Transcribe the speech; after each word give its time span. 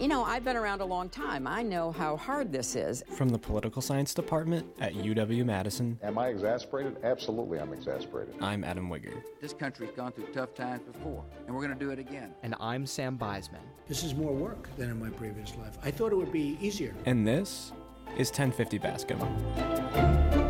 You 0.00 0.08
know, 0.08 0.24
I've 0.24 0.44
been 0.44 0.56
around 0.56 0.80
a 0.80 0.84
long 0.86 1.10
time. 1.10 1.46
I 1.46 1.62
know 1.62 1.92
how 1.92 2.16
hard 2.16 2.50
this 2.50 2.74
is. 2.74 3.04
From 3.10 3.28
the 3.28 3.36
political 3.38 3.82
science 3.82 4.14
department 4.14 4.66
at 4.80 4.94
UW 4.94 5.44
Madison. 5.44 5.98
Am 6.02 6.16
I 6.16 6.28
exasperated? 6.28 6.96
Absolutely, 7.04 7.60
I'm 7.60 7.74
exasperated. 7.74 8.34
I'm 8.40 8.64
Adam 8.64 8.88
Wigger. 8.88 9.22
This 9.42 9.52
country's 9.52 9.90
gone 9.90 10.12
through 10.12 10.28
tough 10.32 10.54
times 10.54 10.80
before, 10.90 11.22
and 11.46 11.54
we're 11.54 11.60
going 11.60 11.78
to 11.78 11.84
do 11.84 11.90
it 11.90 11.98
again. 11.98 12.32
And 12.42 12.54
I'm 12.58 12.86
Sam 12.86 13.18
Beisman. 13.18 13.60
This 13.88 14.02
is 14.02 14.14
more 14.14 14.32
work 14.32 14.74
than 14.78 14.88
in 14.88 14.98
my 14.98 15.10
previous 15.10 15.54
life. 15.56 15.76
I 15.84 15.90
thought 15.90 16.12
it 16.12 16.16
would 16.16 16.32
be 16.32 16.56
easier. 16.62 16.94
And 17.04 17.28
this 17.28 17.72
is 18.16 18.30
1050 18.30 18.78
Bascom. 18.78 20.49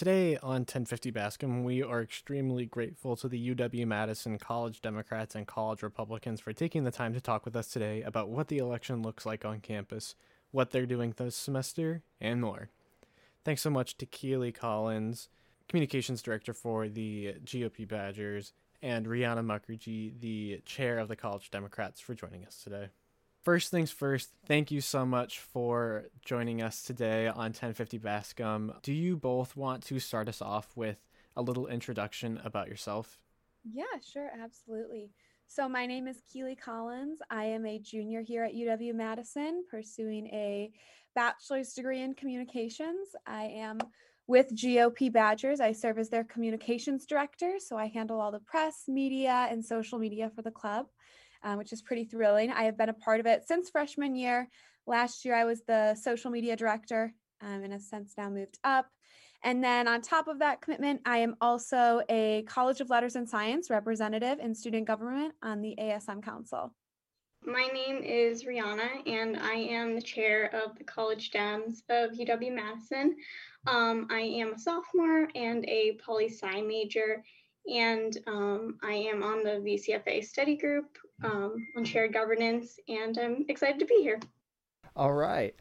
Today 0.00 0.38
on 0.38 0.60
1050 0.60 1.10
Bascom, 1.10 1.62
we 1.62 1.82
are 1.82 2.00
extremely 2.00 2.64
grateful 2.64 3.16
to 3.16 3.28
the 3.28 3.54
UW 3.54 3.86
Madison 3.86 4.38
College 4.38 4.80
Democrats 4.80 5.34
and 5.34 5.46
College 5.46 5.82
Republicans 5.82 6.40
for 6.40 6.54
taking 6.54 6.84
the 6.84 6.90
time 6.90 7.12
to 7.12 7.20
talk 7.20 7.44
with 7.44 7.54
us 7.54 7.66
today 7.66 8.00
about 8.00 8.30
what 8.30 8.48
the 8.48 8.56
election 8.56 9.02
looks 9.02 9.26
like 9.26 9.44
on 9.44 9.60
campus, 9.60 10.14
what 10.52 10.70
they're 10.70 10.86
doing 10.86 11.12
this 11.18 11.36
semester, 11.36 12.00
and 12.18 12.40
more. 12.40 12.70
Thanks 13.44 13.60
so 13.60 13.68
much 13.68 13.98
to 13.98 14.06
Keely 14.06 14.52
Collins, 14.52 15.28
Communications 15.68 16.22
Director 16.22 16.54
for 16.54 16.88
the 16.88 17.34
GOP 17.44 17.86
Badgers, 17.86 18.54
and 18.80 19.04
Rihanna 19.04 19.44
Mukherjee, 19.44 20.18
the 20.18 20.62
Chair 20.64 20.98
of 20.98 21.08
the 21.08 21.16
College 21.16 21.50
Democrats, 21.50 22.00
for 22.00 22.14
joining 22.14 22.46
us 22.46 22.62
today. 22.64 22.88
First 23.42 23.70
things 23.70 23.90
first, 23.90 24.34
thank 24.44 24.70
you 24.70 24.82
so 24.82 25.06
much 25.06 25.38
for 25.38 26.10
joining 26.22 26.60
us 26.60 26.82
today 26.82 27.26
on 27.26 27.36
1050 27.36 27.96
Bascom. 27.96 28.74
Do 28.82 28.92
you 28.92 29.16
both 29.16 29.56
want 29.56 29.82
to 29.84 29.98
start 29.98 30.28
us 30.28 30.42
off 30.42 30.76
with 30.76 30.98
a 31.34 31.40
little 31.40 31.66
introduction 31.66 32.38
about 32.44 32.68
yourself? 32.68 33.18
Yeah, 33.64 33.84
sure, 34.12 34.30
absolutely. 34.38 35.12
So, 35.46 35.70
my 35.70 35.86
name 35.86 36.06
is 36.06 36.20
Keely 36.30 36.54
Collins. 36.54 37.20
I 37.30 37.44
am 37.46 37.64
a 37.64 37.78
junior 37.78 38.20
here 38.20 38.44
at 38.44 38.52
UW 38.52 38.94
Madison 38.94 39.64
pursuing 39.70 40.26
a 40.26 40.70
bachelor's 41.14 41.72
degree 41.72 42.02
in 42.02 42.12
communications. 42.12 43.08
I 43.26 43.44
am 43.44 43.78
with 44.26 44.54
GOP 44.54 45.10
Badgers. 45.10 45.60
I 45.60 45.72
serve 45.72 45.98
as 45.98 46.10
their 46.10 46.24
communications 46.24 47.06
director, 47.06 47.54
so 47.58 47.78
I 47.78 47.86
handle 47.86 48.20
all 48.20 48.32
the 48.32 48.40
press, 48.40 48.84
media, 48.86 49.48
and 49.50 49.64
social 49.64 49.98
media 49.98 50.30
for 50.36 50.42
the 50.42 50.50
club 50.50 50.88
um, 51.42 51.58
which 51.58 51.72
is 51.72 51.82
pretty 51.82 52.04
thrilling. 52.04 52.50
I 52.50 52.64
have 52.64 52.76
been 52.76 52.88
a 52.88 52.94
part 52.94 53.20
of 53.20 53.26
it 53.26 53.46
since 53.46 53.70
freshman 53.70 54.14
year. 54.14 54.48
Last 54.86 55.24
year, 55.24 55.34
I 55.34 55.44
was 55.44 55.62
the 55.62 55.94
social 55.94 56.30
media 56.30 56.56
director, 56.56 57.14
um, 57.42 57.62
in 57.62 57.72
a 57.72 57.80
sense, 57.80 58.14
now 58.16 58.28
moved 58.28 58.58
up. 58.64 58.86
And 59.42 59.64
then 59.64 59.88
on 59.88 60.02
top 60.02 60.28
of 60.28 60.38
that 60.40 60.60
commitment, 60.60 61.00
I 61.06 61.18
am 61.18 61.36
also 61.40 62.02
a 62.10 62.42
College 62.46 62.80
of 62.80 62.90
Letters 62.90 63.16
and 63.16 63.28
Science 63.28 63.70
representative 63.70 64.38
in 64.38 64.54
student 64.54 64.86
government 64.86 65.34
on 65.42 65.62
the 65.62 65.74
ASM 65.78 66.22
Council. 66.22 66.74
My 67.42 67.68
name 67.72 68.02
is 68.02 68.44
Rihanna, 68.44 69.08
and 69.08 69.38
I 69.38 69.54
am 69.54 69.94
the 69.94 70.02
chair 70.02 70.54
of 70.54 70.76
the 70.76 70.84
College 70.84 71.30
Dems 71.30 71.82
of 71.88 72.10
UW 72.10 72.54
Madison. 72.54 73.16
Um, 73.66 74.08
I 74.10 74.20
am 74.20 74.52
a 74.52 74.58
sophomore 74.58 75.28
and 75.34 75.64
a 75.66 75.98
poli 76.04 76.28
sci 76.28 76.60
major, 76.60 77.24
and 77.66 78.18
um, 78.26 78.78
I 78.82 78.92
am 78.92 79.22
on 79.22 79.42
the 79.42 79.52
VCFA 79.52 80.22
study 80.22 80.54
group 80.54 80.98
um, 81.22 81.66
on 81.76 81.84
shared 81.84 82.12
governance, 82.12 82.78
and 82.88 83.16
I'm 83.18 83.44
excited 83.48 83.78
to 83.80 83.86
be 83.86 84.02
here. 84.02 84.20
All 84.96 85.12
right. 85.12 85.54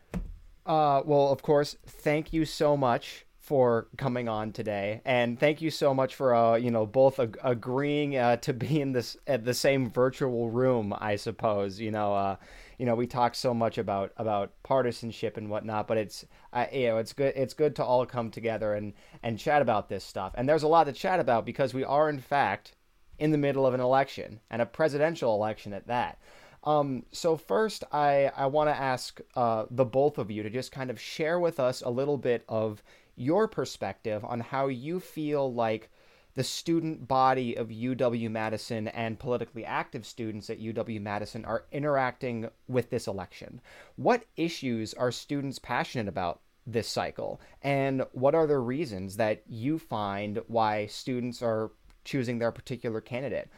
Uh, 0.65 1.01
well, 1.05 1.29
of 1.29 1.41
course, 1.41 1.77
thank 1.85 2.33
you 2.33 2.45
so 2.45 2.77
much 2.77 3.25
for 3.39 3.87
coming 3.97 4.29
on 4.29 4.51
today, 4.51 5.01
and 5.05 5.39
thank 5.39 5.59
you 5.59 5.71
so 5.71 5.91
much 5.91 6.13
for 6.13 6.35
uh, 6.35 6.55
you 6.55 6.69
know 6.69 6.85
both 6.85 7.19
ag- 7.19 7.39
agreeing 7.43 8.15
uh, 8.15 8.35
to 8.35 8.53
be 8.53 8.79
in 8.79 8.91
this 8.91 9.17
at 9.25 9.43
the 9.43 9.53
same 9.53 9.89
virtual 9.89 10.51
room. 10.51 10.93
I 10.95 11.15
suppose 11.15 11.79
you 11.79 11.89
know 11.89 12.13
uh, 12.13 12.35
you 12.77 12.85
know 12.85 12.93
we 12.93 13.07
talk 13.07 13.33
so 13.33 13.53
much 13.53 13.79
about 13.79 14.11
about 14.17 14.51
partisanship 14.61 15.37
and 15.37 15.49
whatnot, 15.49 15.87
but 15.87 15.97
it's 15.97 16.25
uh, 16.53 16.67
you 16.71 16.89
know 16.89 16.97
it's 16.97 17.13
good 17.13 17.33
it's 17.35 17.55
good 17.55 17.75
to 17.77 17.83
all 17.83 18.05
come 18.05 18.29
together 18.29 18.75
and 18.75 18.93
and 19.23 19.39
chat 19.39 19.63
about 19.63 19.89
this 19.89 20.03
stuff. 20.03 20.33
And 20.37 20.47
there's 20.47 20.63
a 20.63 20.67
lot 20.67 20.83
to 20.83 20.93
chat 20.93 21.19
about 21.19 21.43
because 21.43 21.73
we 21.73 21.83
are 21.83 22.07
in 22.07 22.19
fact 22.19 22.75
in 23.19 23.31
the 23.31 23.37
middle 23.37 23.65
of 23.65 23.73
an 23.73 23.79
election 23.79 24.39
and 24.49 24.61
a 24.61 24.65
presidential 24.65 25.35
election 25.35 25.73
at 25.73 25.87
that. 25.87 26.19
Um, 26.63 27.05
so 27.11 27.37
first, 27.37 27.83
I 27.91 28.31
I 28.35 28.47
want 28.47 28.69
to 28.69 28.75
ask 28.75 29.21
uh, 29.35 29.65
the 29.71 29.85
both 29.85 30.17
of 30.17 30.29
you 30.29 30.43
to 30.43 30.49
just 30.49 30.71
kind 30.71 30.89
of 30.89 30.99
share 30.99 31.39
with 31.39 31.59
us 31.59 31.81
a 31.81 31.89
little 31.89 32.17
bit 32.17 32.43
of 32.49 32.83
your 33.15 33.47
perspective 33.47 34.23
on 34.25 34.39
how 34.39 34.67
you 34.67 34.99
feel 34.99 35.53
like 35.53 35.89
the 36.35 36.43
student 36.43 37.07
body 37.07 37.55
of 37.55 37.67
UW 37.69 38.29
Madison 38.29 38.87
and 38.89 39.19
politically 39.19 39.65
active 39.65 40.05
students 40.05 40.49
at 40.49 40.61
UW 40.61 41.01
Madison 41.01 41.43
are 41.43 41.65
interacting 41.71 42.49
with 42.67 42.89
this 42.89 43.07
election. 43.07 43.59
What 43.95 44.25
issues 44.37 44.93
are 44.93 45.11
students 45.11 45.59
passionate 45.59 46.07
about 46.07 46.41
this 46.65 46.87
cycle, 46.87 47.41
and 47.61 48.05
what 48.11 48.35
are 48.35 48.47
the 48.47 48.59
reasons 48.59 49.17
that 49.17 49.43
you 49.47 49.79
find 49.79 50.41
why 50.47 50.85
students 50.85 51.41
are 51.41 51.71
choosing 52.03 52.39
their 52.39 52.51
particular 52.51 53.01
candidate. 53.01 53.49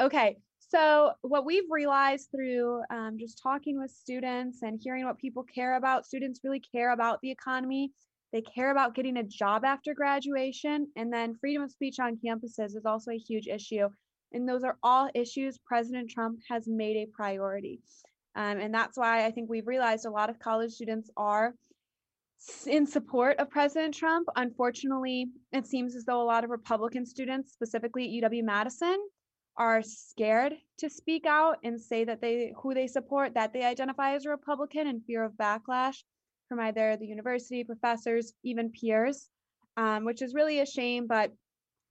Okay, 0.00 0.36
so 0.58 1.12
what 1.22 1.46
we've 1.46 1.70
realized 1.70 2.28
through 2.30 2.82
um, 2.90 3.16
just 3.18 3.40
talking 3.42 3.78
with 3.78 3.90
students 3.90 4.62
and 4.62 4.80
hearing 4.82 5.04
what 5.04 5.18
people 5.18 5.44
care 5.44 5.76
about, 5.76 6.06
students 6.06 6.40
really 6.42 6.60
care 6.60 6.92
about 6.92 7.20
the 7.22 7.30
economy. 7.30 7.92
They 8.32 8.42
care 8.42 8.72
about 8.72 8.94
getting 8.94 9.16
a 9.16 9.22
job 9.22 9.64
after 9.64 9.94
graduation, 9.94 10.88
and 10.96 11.12
then 11.12 11.36
freedom 11.36 11.62
of 11.62 11.70
speech 11.70 11.98
on 12.00 12.18
campuses 12.24 12.76
is 12.76 12.84
also 12.84 13.12
a 13.12 13.18
huge 13.18 13.46
issue. 13.46 13.88
And 14.32 14.48
those 14.48 14.64
are 14.64 14.76
all 14.82 15.08
issues 15.14 15.58
President 15.64 16.10
Trump 16.10 16.40
has 16.50 16.66
made 16.66 16.96
a 16.96 17.06
priority. 17.14 17.80
Um, 18.34 18.58
and 18.58 18.74
that's 18.74 18.98
why 18.98 19.24
I 19.24 19.30
think 19.30 19.48
we've 19.48 19.66
realized 19.66 20.04
a 20.04 20.10
lot 20.10 20.28
of 20.28 20.38
college 20.38 20.72
students 20.72 21.10
are 21.16 21.54
in 22.66 22.86
support 22.86 23.38
of 23.38 23.50
President 23.50 23.94
Trump. 23.94 24.28
Unfortunately, 24.36 25.26
it 25.52 25.66
seems 25.66 25.96
as 25.96 26.04
though 26.04 26.22
a 26.22 26.24
lot 26.24 26.44
of 26.44 26.50
Republican 26.50 27.06
students, 27.06 27.52
specifically 27.52 28.18
at 28.22 28.30
UW 28.30 28.44
Madison, 28.44 28.98
are 29.56 29.82
scared 29.82 30.54
to 30.78 30.90
speak 30.90 31.24
out 31.26 31.56
and 31.64 31.80
say 31.80 32.04
that 32.04 32.20
they 32.20 32.52
who 32.60 32.74
they 32.74 32.86
support, 32.86 33.34
that 33.34 33.52
they 33.52 33.62
identify 33.62 34.14
as 34.14 34.26
a 34.26 34.30
Republican 34.30 34.86
in 34.86 35.00
fear 35.00 35.24
of 35.24 35.32
backlash 35.32 35.96
from 36.48 36.60
either 36.60 36.96
the 36.96 37.06
university, 37.06 37.64
professors, 37.64 38.34
even 38.44 38.70
peers, 38.70 39.28
um, 39.76 40.04
which 40.04 40.22
is 40.22 40.34
really 40.34 40.60
a 40.60 40.66
shame. 40.66 41.06
But 41.06 41.32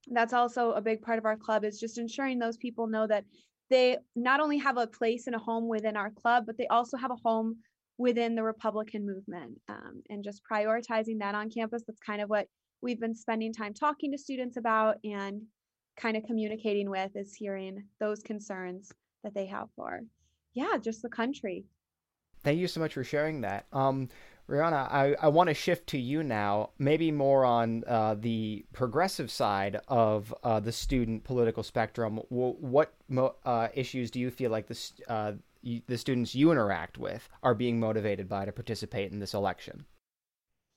that's 0.08 0.32
also 0.32 0.72
a 0.72 0.80
big 0.80 1.02
part 1.02 1.18
of 1.18 1.24
our 1.24 1.36
club 1.36 1.64
is 1.64 1.80
just 1.80 1.98
ensuring 1.98 2.38
those 2.38 2.56
people 2.56 2.86
know 2.86 3.06
that 3.06 3.24
they 3.68 3.96
not 4.14 4.40
only 4.40 4.58
have 4.58 4.76
a 4.76 4.86
place 4.86 5.26
and 5.26 5.34
a 5.34 5.40
home 5.40 5.68
within 5.68 5.96
our 5.96 6.10
club, 6.10 6.44
but 6.46 6.56
they 6.56 6.68
also 6.68 6.96
have 6.96 7.10
a 7.10 7.16
home 7.24 7.56
within 7.98 8.34
the 8.34 8.42
Republican 8.42 9.06
movement 9.06 9.58
um, 9.68 10.02
and 10.10 10.22
just 10.22 10.42
prioritizing 10.50 11.18
that 11.20 11.34
on 11.34 11.50
campus. 11.50 11.82
That's 11.86 12.00
kind 12.00 12.20
of 12.20 12.28
what 12.28 12.46
we've 12.82 13.00
been 13.00 13.14
spending 13.14 13.52
time 13.52 13.74
talking 13.74 14.12
to 14.12 14.18
students 14.18 14.56
about 14.56 14.96
and 15.04 15.42
kind 15.96 16.16
of 16.16 16.24
communicating 16.24 16.90
with 16.90 17.10
is 17.14 17.34
hearing 17.34 17.82
those 18.00 18.20
concerns 18.20 18.92
that 19.24 19.34
they 19.34 19.46
have 19.46 19.68
for, 19.74 20.00
yeah, 20.54 20.76
just 20.82 21.02
the 21.02 21.08
country. 21.08 21.64
Thank 22.44 22.58
you 22.58 22.68
so 22.68 22.80
much 22.80 22.94
for 22.94 23.02
sharing 23.02 23.40
that. 23.40 23.66
Um, 23.72 24.08
Rihanna, 24.48 24.92
I, 24.92 25.16
I 25.20 25.28
want 25.28 25.48
to 25.48 25.54
shift 25.54 25.88
to 25.88 25.98
you 25.98 26.22
now, 26.22 26.70
maybe 26.78 27.10
more 27.10 27.44
on 27.44 27.82
uh, 27.86 28.14
the 28.14 28.64
progressive 28.72 29.30
side 29.30 29.80
of 29.88 30.32
uh, 30.44 30.60
the 30.60 30.70
student 30.70 31.24
political 31.24 31.64
spectrum. 31.64 32.20
what 32.28 32.94
mo- 33.08 33.34
uh, 33.44 33.68
issues 33.74 34.10
do 34.10 34.20
you 34.20 34.30
feel 34.30 34.52
like 34.52 34.68
this, 34.68 34.92
uh, 35.08 35.32
the 35.86 35.98
students 35.98 36.34
you 36.34 36.50
interact 36.50 36.98
with 36.98 37.28
are 37.42 37.54
being 37.54 37.80
motivated 37.80 38.28
by 38.28 38.44
to 38.44 38.52
participate 38.52 39.12
in 39.12 39.18
this 39.18 39.34
election? 39.34 39.84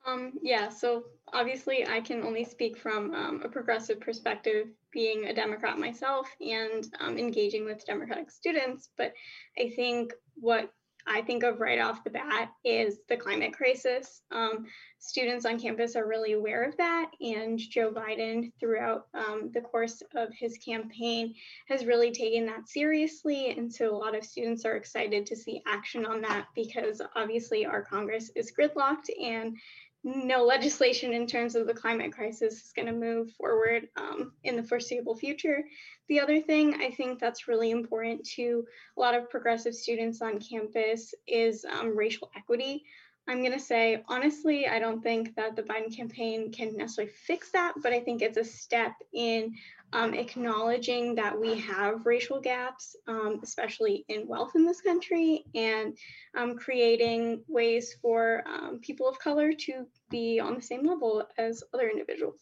Um, 0.06 0.33
yeah, 0.41 0.69
so 0.69 1.03
obviously 1.33 1.86
I 1.88 2.00
can 2.01 2.24
only 2.24 2.44
speak 2.44 2.77
from 2.77 3.13
um, 3.13 3.41
a 3.44 3.50
progressive 3.50 4.00
perspective, 4.00 4.68
being 4.91 5.25
a 5.25 5.33
Democrat 5.33 5.77
myself 5.77 6.27
and 6.41 6.88
um, 7.00 7.18
engaging 7.18 7.65
with 7.65 7.86
Democratic 7.86 8.31
students. 8.31 8.89
But 8.97 9.13
I 9.57 9.71
think 9.75 10.13
what 10.36 10.71
I 11.09 11.23
think 11.23 11.44
of 11.44 11.59
right 11.59 11.79
off 11.79 12.03
the 12.03 12.11
bat 12.11 12.51
is 12.63 13.00
the 13.09 13.17
climate 13.17 13.53
crisis. 13.53 14.21
Um, 14.31 14.67
students 15.00 15.44
on 15.44 15.59
campus 15.59 15.95
are 15.95 16.07
really 16.07 16.33
aware 16.33 16.63
of 16.63 16.77
that, 16.77 17.09
and 17.19 17.57
Joe 17.57 17.91
Biden, 17.91 18.51
throughout 18.59 19.07
um, 19.15 19.50
the 19.51 19.61
course 19.61 20.03
of 20.15 20.29
his 20.33 20.57
campaign, 20.57 21.33
has 21.67 21.85
really 21.85 22.11
taken 22.11 22.45
that 22.45 22.69
seriously. 22.69 23.50
And 23.50 23.73
so 23.73 23.89
a 23.89 23.97
lot 23.97 24.15
of 24.15 24.23
students 24.23 24.65
are 24.65 24.75
excited 24.75 25.25
to 25.25 25.35
see 25.35 25.63
action 25.65 26.06
on 26.06 26.21
that 26.21 26.45
because 26.53 27.01
obviously 27.15 27.65
our 27.65 27.81
Congress 27.81 28.29
is 28.35 28.51
gridlocked 28.51 29.09
and 29.19 29.57
no 30.04 30.46
legislation 30.46 31.13
in 31.13 31.28
terms 31.28 31.56
of 31.56 31.68
the 31.68 31.74
climate 31.74 32.13
crisis 32.13 32.54
is 32.54 32.72
going 32.75 32.86
to 32.86 32.94
move 32.94 33.31
forward 33.31 33.90
um, 33.98 34.31
in 34.44 34.56
the 34.56 34.63
foreseeable 34.63 35.16
future. 35.16 35.63
The 36.07 36.19
other 36.19 36.40
thing 36.40 36.75
I 36.81 36.92
think 36.92 37.19
that's 37.19 37.48
really 37.48 37.72
important 37.72 38.25
to 38.36 38.66
a 38.98 39.00
lot 39.00 39.16
of 39.16 39.30
progressive 39.30 39.75
students 39.75 40.22
on 40.22 40.40
campus 40.40 41.13
is 41.28 41.66
um, 41.66 41.98
racial 41.98 42.31
equity. 42.36 42.86
I'm 43.28 43.42
going 43.42 43.54
to 43.54 43.60
say, 43.60 44.04
honestly, 44.07 44.68
I 44.68 44.80
don't 44.80 45.04
think 45.04 45.36
that 45.36 45.56
the 45.56 45.62
Biden 45.62 45.96
campaign 45.96 46.52
can 46.52 46.75
necessarily 46.75 47.13
fix 47.13 47.52
that, 47.52 47.74
but 47.84 47.94
I 47.94 48.00
think 48.00 48.22
it's 48.24 48.38
a 48.38 48.44
step 48.44 48.94
in 49.13 49.54
um, 49.94 50.13
acknowledging 50.13 51.15
that 51.15 51.38
we 51.39 51.59
have 51.59 52.06
racial 52.06 52.39
gaps, 52.39 52.95
um, 53.07 53.39
especially 53.44 54.06
in 54.07 54.27
wealth 54.27 54.51
in 54.56 54.65
this 54.65 54.81
country, 54.81 55.45
and 55.56 55.97
um, 56.38 56.56
creating 56.56 57.41
ways 57.47 57.95
for 58.01 58.44
um, 58.47 58.80
people 58.81 59.07
of 59.07 59.18
color 59.19 59.51
to 59.51 59.88
be 60.09 60.39
on 60.39 60.56
the 60.56 60.62
same 60.62 60.83
level 60.83 61.24
as 61.38 61.63
other 61.74 61.89
individuals. 61.89 62.36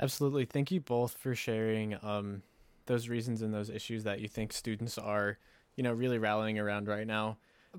Absolutely. 0.00 0.46
Thank 0.46 0.70
you 0.70 0.80
both 0.80 1.16
for 1.18 1.34
sharing 1.34 1.96
um, 2.02 2.42
those 2.86 3.08
reasons 3.08 3.42
and 3.42 3.52
those 3.52 3.68
issues 3.68 4.04
that 4.04 4.20
you 4.20 4.28
think 4.28 4.52
students 4.52 4.96
are, 4.96 5.38
you 5.76 5.82
know, 5.82 5.92
really 5.92 6.18
rallying 6.18 6.58
around 6.58 6.88
right 6.88 7.06
now. 7.06 7.36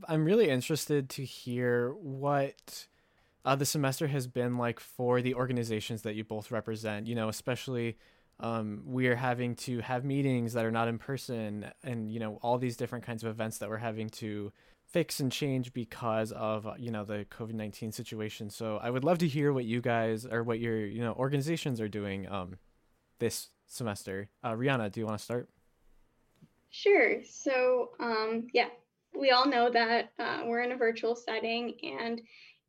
I'm 0.07 0.24
really 0.24 0.50
interested 0.50 1.09
to 1.09 1.25
hear 1.25 1.94
what 1.94 2.88
uh, 3.44 3.56
the 3.56 3.65
semester 3.65 4.07
has 4.07 4.27
been 4.27 4.57
like 4.57 4.80
for 4.80 5.21
the 5.21 5.33
organizations 5.33 6.04
that 6.04 6.15
you 6.15 6.24
both 6.24 6.51
represent. 6.51 7.07
You 7.07 7.15
know, 7.15 7.27
especially 7.27 7.97
um, 8.42 8.82
we 8.86 9.08
are 9.08 9.16
having 9.16 9.56
to 9.58 9.80
have 9.80 10.04
meetings 10.04 10.54
that 10.54 10.66
are 10.66 10.72
not 10.72 10.88
in 10.88 10.98
person, 10.98 11.72
and 11.84 12.12
you 12.12 12.20
know, 12.20 12.40
all 12.42 12.58
these 12.58 12.76
different 12.76 13.06
kinds 13.06 13.24
of 13.24 13.30
events 13.30 13.60
that 13.60 13.70
we're 13.70 13.78
having 13.78 14.10
to 14.10 14.52
fix 14.86 15.20
and 15.20 15.32
change 15.32 15.72
because 15.74 16.32
of 16.34 16.68
you 16.78 16.92
know 16.92 17.06
the 17.06 17.26
COVID 17.32 17.54
nineteen 17.54 17.92
situation. 17.92 18.50
So 18.50 18.78
I 18.82 18.90
would 18.90 19.04
love 19.04 19.20
to 19.20 19.28
hear 19.28 19.54
what 19.54 19.66
you 19.66 19.82
guys 19.82 20.26
or 20.26 20.44
what 20.44 20.60
your 20.60 20.86
you 20.86 21.02
know 21.02 21.14
organizations 21.14 21.80
are 21.80 21.88
doing 21.88 22.28
um, 22.30 22.58
this 23.20 23.50
semester. 23.68 24.30
Uh, 24.44 24.54
Rihanna, 24.54 24.92
do 24.92 25.00
you 25.00 25.06
want 25.06 25.20
to 25.20 25.24
start? 25.24 25.50
Sure. 26.72 27.24
So 27.24 27.92
um, 28.00 28.48
yeah, 28.54 28.70
we 29.18 29.32
all 29.32 29.46
know 29.48 29.70
that 29.70 30.12
uh, 30.20 30.42
we're 30.46 30.62
in 30.62 30.72
a 30.72 30.78
virtual 30.78 31.16
setting 31.16 31.76
and 31.84 32.22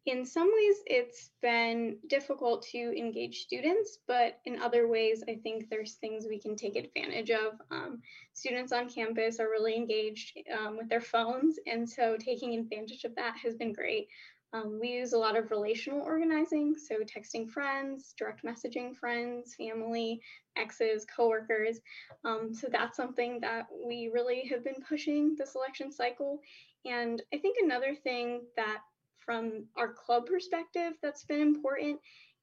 in 0.06 0.24
some 0.24 0.50
ways 0.52 0.76
it's 0.86 1.30
been 1.40 1.96
difficult 2.08 2.62
to 2.62 2.78
engage 2.98 3.42
students 3.42 3.98
but 4.08 4.40
in 4.46 4.60
other 4.60 4.88
ways 4.88 5.22
i 5.28 5.34
think 5.42 5.68
there's 5.70 5.94
things 5.94 6.26
we 6.28 6.40
can 6.40 6.56
take 6.56 6.76
advantage 6.76 7.30
of. 7.30 7.54
Um, 7.70 8.02
students 8.34 8.72
on 8.72 8.88
campus 8.88 9.38
are 9.38 9.48
really 9.48 9.76
engaged 9.76 10.38
um, 10.58 10.76
with 10.76 10.88
their 10.88 11.00
phones 11.00 11.56
and 11.66 11.88
so 11.88 12.16
taking 12.18 12.58
advantage 12.58 13.04
of 13.04 13.14
that 13.14 13.36
has 13.42 13.54
been 13.54 13.72
great. 13.72 14.08
Um, 14.54 14.78
we 14.80 14.88
use 14.88 15.14
a 15.14 15.18
lot 15.18 15.36
of 15.36 15.50
relational 15.50 16.02
organizing 16.02 16.74
so 16.76 16.96
texting 17.04 17.48
friends 17.48 18.14
direct 18.18 18.44
messaging 18.44 18.94
friends 18.94 19.54
family 19.54 20.20
exes 20.56 21.06
coworkers. 21.06 21.80
Um, 22.24 22.52
so 22.52 22.68
that's 22.70 22.96
something 22.96 23.40
that 23.40 23.66
we 23.86 24.10
really 24.12 24.46
have 24.50 24.64
been 24.64 24.82
pushing 24.86 25.36
this 25.36 25.54
election 25.54 25.92
cycle. 25.92 26.40
And 26.84 27.22
i 27.32 27.38
think 27.38 27.56
another 27.62 27.94
thing 27.94 28.42
that 28.56 28.80
from 29.24 29.66
our 29.76 29.92
club 29.92 30.26
perspective 30.26 30.94
that's 31.02 31.24
been 31.24 31.40
important 31.40 31.98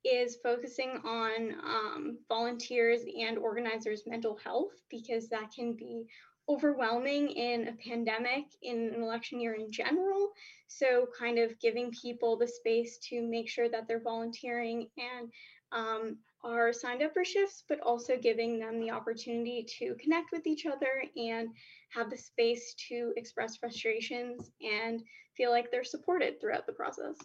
is 0.05 0.37
focusing 0.41 0.91
on 1.03 1.53
um, 1.63 2.17
volunteers 2.29 3.01
and 3.19 3.37
organizers' 3.37 4.03
mental 4.07 4.37
health 4.43 4.71
because 4.89 5.27
that 5.29 5.51
can 5.53 5.73
be 5.73 6.05
overwhelming 6.47 7.29
in 7.29 7.67
a 7.67 7.73
pandemic, 7.73 8.45
in 8.63 8.93
an 8.95 9.03
election 9.03 9.39
year 9.39 9.53
in 9.53 9.71
general. 9.71 10.31
So, 10.67 11.07
kind 11.17 11.37
of 11.37 11.59
giving 11.59 11.91
people 11.91 12.37
the 12.37 12.47
space 12.47 12.97
to 13.09 13.21
make 13.21 13.49
sure 13.49 13.69
that 13.69 13.87
they're 13.87 14.01
volunteering 14.01 14.87
and 14.97 15.31
um, 15.71 16.17
are 16.43 16.71
signed 16.71 17.01
up 17.03 17.13
for 17.13 17.25
shifts, 17.25 17.63
but 17.67 17.79
also 17.81 18.17
giving 18.17 18.59
them 18.59 18.79
the 18.79 18.91
opportunity 18.91 19.65
to 19.79 19.95
connect 19.95 20.31
with 20.31 20.47
each 20.47 20.65
other 20.65 21.03
and 21.15 21.49
have 21.89 22.09
the 22.09 22.17
space 22.17 22.73
to 22.87 23.13
express 23.17 23.57
frustrations 23.57 24.51
and 24.61 25.01
feel 25.35 25.51
like 25.51 25.71
they're 25.71 25.83
supported 25.83 26.39
throughout 26.39 26.65
the 26.65 26.73
process. 26.73 27.15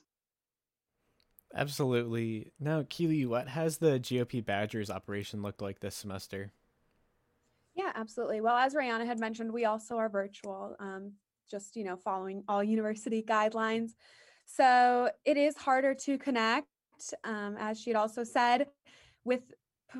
Absolutely. 1.54 2.52
Now, 2.58 2.84
Keely, 2.88 3.26
what 3.26 3.48
has 3.48 3.78
the 3.78 4.00
GOP 4.00 4.44
Badgers 4.44 4.90
operation 4.90 5.42
looked 5.42 5.62
like 5.62 5.80
this 5.80 5.94
semester? 5.94 6.52
Yeah, 7.76 7.92
absolutely. 7.94 8.40
Well, 8.40 8.56
as 8.56 8.74
Rihanna 8.74 9.06
had 9.06 9.20
mentioned, 9.20 9.52
we 9.52 9.64
also 9.64 9.96
are 9.96 10.08
virtual, 10.08 10.76
um, 10.80 11.12
just 11.48 11.76
you 11.76 11.84
know, 11.84 11.96
following 11.96 12.42
all 12.48 12.62
university 12.62 13.22
guidelines. 13.22 13.90
So 14.46 15.10
it 15.24 15.36
is 15.36 15.56
harder 15.56 15.94
to 15.94 16.18
connect, 16.18 16.66
um, 17.24 17.56
as 17.58 17.80
she 17.80 17.90
had 17.90 17.96
also 17.96 18.24
said, 18.24 18.66
with 19.24 19.40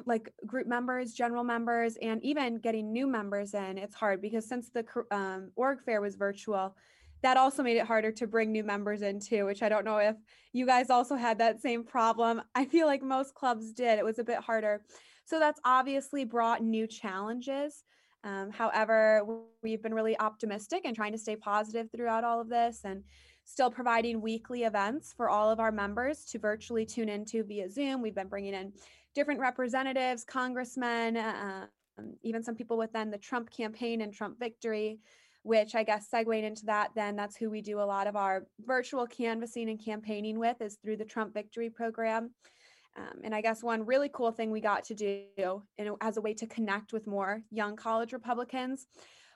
like 0.07 0.33
group 0.47 0.67
members, 0.67 1.13
general 1.13 1.45
members, 1.45 1.97
and 2.03 2.23
even 2.25 2.59
getting 2.59 2.93
new 2.93 3.07
members 3.07 3.55
in. 3.55 3.79
It's 3.79 3.95
hard 3.95 4.21
because 4.21 4.47
since 4.47 4.71
the 4.71 4.85
um, 5.11 5.51
org 5.57 5.83
fair 5.85 6.01
was 6.01 6.17
virtual, 6.17 6.77
that 7.23 7.37
also 7.37 7.63
made 7.63 7.77
it 7.77 7.87
harder 7.87 8.13
to 8.13 8.27
bring 8.27 8.53
new 8.53 8.65
members 8.65 9.03
in 9.03 9.19
too, 9.21 9.47
which 9.47 9.63
I 9.63 9.69
don't 9.69 9.85
know 9.85 9.99
if 9.99 10.17
you 10.53 10.67
guys 10.67 10.91
also 10.91 11.17
had 11.17 11.39
that 11.39 11.61
same 11.61 11.85
problem. 11.85 12.43
I 12.55 12.65
feel 12.65 12.87
like 12.87 13.03
most 13.03 13.35
clubs 13.35 13.73
did. 13.73 13.99
It 13.99 14.05
was 14.05 14.19
a 14.19 14.25
bit 14.25 14.39
harder. 14.39 14.83
So 15.25 15.39
that's 15.39 15.61
obviously 15.65 16.25
brought 16.25 16.63
new 16.63 16.87
challenges. 16.87 17.85
Um, 18.25 18.51
however, 18.51 19.23
we've 19.63 19.83
been 19.83 19.95
really 19.95 20.19
optimistic 20.19 20.83
and 20.85 20.97
trying 20.97 21.13
to 21.13 21.19
stay 21.19 21.37
positive 21.37 21.89
throughout 21.91 22.25
all 22.25 22.41
of 22.41 22.49
this 22.49 22.81
and 22.85 23.05
still 23.45 23.71
providing 23.71 24.23
weekly 24.23 24.65
events 24.65 25.13
for 25.15 25.29
all 25.29 25.51
of 25.51 25.61
our 25.61 25.71
members 25.71 26.25
to 26.25 26.39
virtually 26.39 26.87
tune 26.87 27.11
into 27.11 27.45
via 27.45 27.71
Zoom. 27.71 28.01
We've 28.01 28.15
been 28.15 28.29
bringing 28.29 28.55
in 28.55 28.73
different 29.15 29.41
representatives, 29.41 30.25
congressmen, 30.25 31.17
uh, 31.17 31.67
um, 31.99 32.15
even 32.23 32.43
some 32.43 32.55
people 32.55 32.77
within 32.77 33.11
the 33.11 33.19
Trump 33.19 33.51
campaign 33.51 34.01
and 34.01 34.13
Trump 34.13 34.39
victory 34.39 34.99
which 35.45 35.75
I 35.75 35.83
guess 35.83 36.09
segueing 36.11 36.43
into 36.43 36.65
that, 36.67 36.91
then 36.97 37.17
that's 37.17 37.37
who 37.37 37.51
we 37.51 37.61
do 37.61 37.79
a 37.79 37.83
lot 37.83 38.07
of 38.07 38.17
our 38.17 38.47
virtual 38.65 39.07
canvassing 39.07 39.69
and 39.69 39.83
campaigning 39.83 40.39
with 40.39 40.61
is 40.63 40.79
through 40.83 40.97
the 40.97 41.05
Trump 41.05 41.35
Victory 41.35 41.69
Program. 41.69 42.31
Um, 42.97 43.21
and 43.23 43.35
I 43.35 43.43
guess 43.43 43.63
one 43.63 43.85
really 43.85 44.09
cool 44.13 44.33
thing 44.33 44.51
we 44.51 44.63
got 44.63 44.85
to 44.85 44.95
do 44.95 45.63
as 46.01 46.17
a 46.17 46.21
way 46.23 46.33
to 46.35 46.47
connect 46.47 46.95
with 46.95 47.07
more 47.07 47.43
young 47.51 47.77
college 47.77 48.15
Republicans 48.15 48.87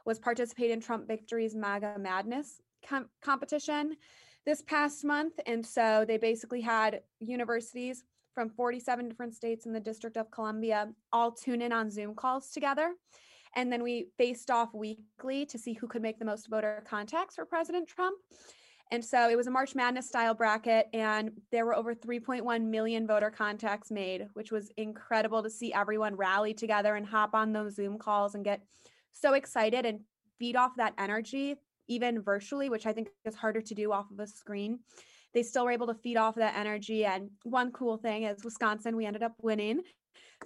was 0.06 0.18
participate 0.18 0.70
in 0.70 0.80
Trump 0.80 1.06
Victory's 1.06 1.54
MAGA 1.54 1.96
Madness 1.98 2.62
com- 2.88 3.10
competition 3.20 3.94
this 4.46 4.62
past 4.62 5.04
month. 5.04 5.38
And 5.46 5.64
so 5.64 6.06
they 6.08 6.16
basically 6.16 6.62
had 6.62 7.02
universities 7.20 8.04
from 8.38 8.50
47 8.50 9.08
different 9.08 9.34
states 9.34 9.66
in 9.66 9.72
the 9.72 9.80
District 9.80 10.16
of 10.16 10.30
Columbia 10.30 10.86
all 11.12 11.32
tune 11.32 11.60
in 11.60 11.72
on 11.72 11.90
Zoom 11.90 12.14
calls 12.14 12.50
together. 12.50 12.94
And 13.56 13.72
then 13.72 13.82
we 13.82 14.10
faced 14.16 14.48
off 14.48 14.72
weekly 14.72 15.44
to 15.46 15.58
see 15.58 15.72
who 15.72 15.88
could 15.88 16.02
make 16.02 16.20
the 16.20 16.24
most 16.24 16.48
voter 16.48 16.84
contacts 16.86 17.34
for 17.34 17.44
President 17.44 17.88
Trump. 17.88 18.16
And 18.92 19.04
so 19.04 19.28
it 19.28 19.36
was 19.36 19.48
a 19.48 19.50
March 19.50 19.74
Madness 19.74 20.06
style 20.06 20.34
bracket, 20.34 20.86
and 20.94 21.32
there 21.50 21.66
were 21.66 21.74
over 21.74 21.96
3.1 21.96 22.62
million 22.62 23.08
voter 23.08 23.28
contacts 23.28 23.90
made, 23.90 24.28
which 24.34 24.52
was 24.52 24.70
incredible 24.76 25.42
to 25.42 25.50
see 25.50 25.72
everyone 25.72 26.14
rally 26.14 26.54
together 26.54 26.94
and 26.94 27.04
hop 27.04 27.34
on 27.34 27.52
those 27.52 27.74
Zoom 27.74 27.98
calls 27.98 28.36
and 28.36 28.44
get 28.44 28.62
so 29.14 29.34
excited 29.34 29.84
and 29.84 29.98
feed 30.38 30.54
off 30.54 30.76
that 30.76 30.94
energy, 30.96 31.56
even 31.88 32.22
virtually, 32.22 32.70
which 32.70 32.86
I 32.86 32.92
think 32.92 33.08
is 33.24 33.34
harder 33.34 33.62
to 33.62 33.74
do 33.74 33.90
off 33.90 34.12
of 34.12 34.20
a 34.20 34.28
screen. 34.28 34.78
They 35.34 35.42
still 35.42 35.64
were 35.64 35.72
able 35.72 35.86
to 35.88 35.94
feed 35.94 36.16
off 36.16 36.34
that 36.36 36.56
energy. 36.56 37.04
And 37.04 37.30
one 37.42 37.70
cool 37.72 37.96
thing 37.96 38.24
is 38.24 38.44
Wisconsin, 38.44 38.96
we 38.96 39.06
ended 39.06 39.22
up 39.22 39.34
winning. 39.42 39.82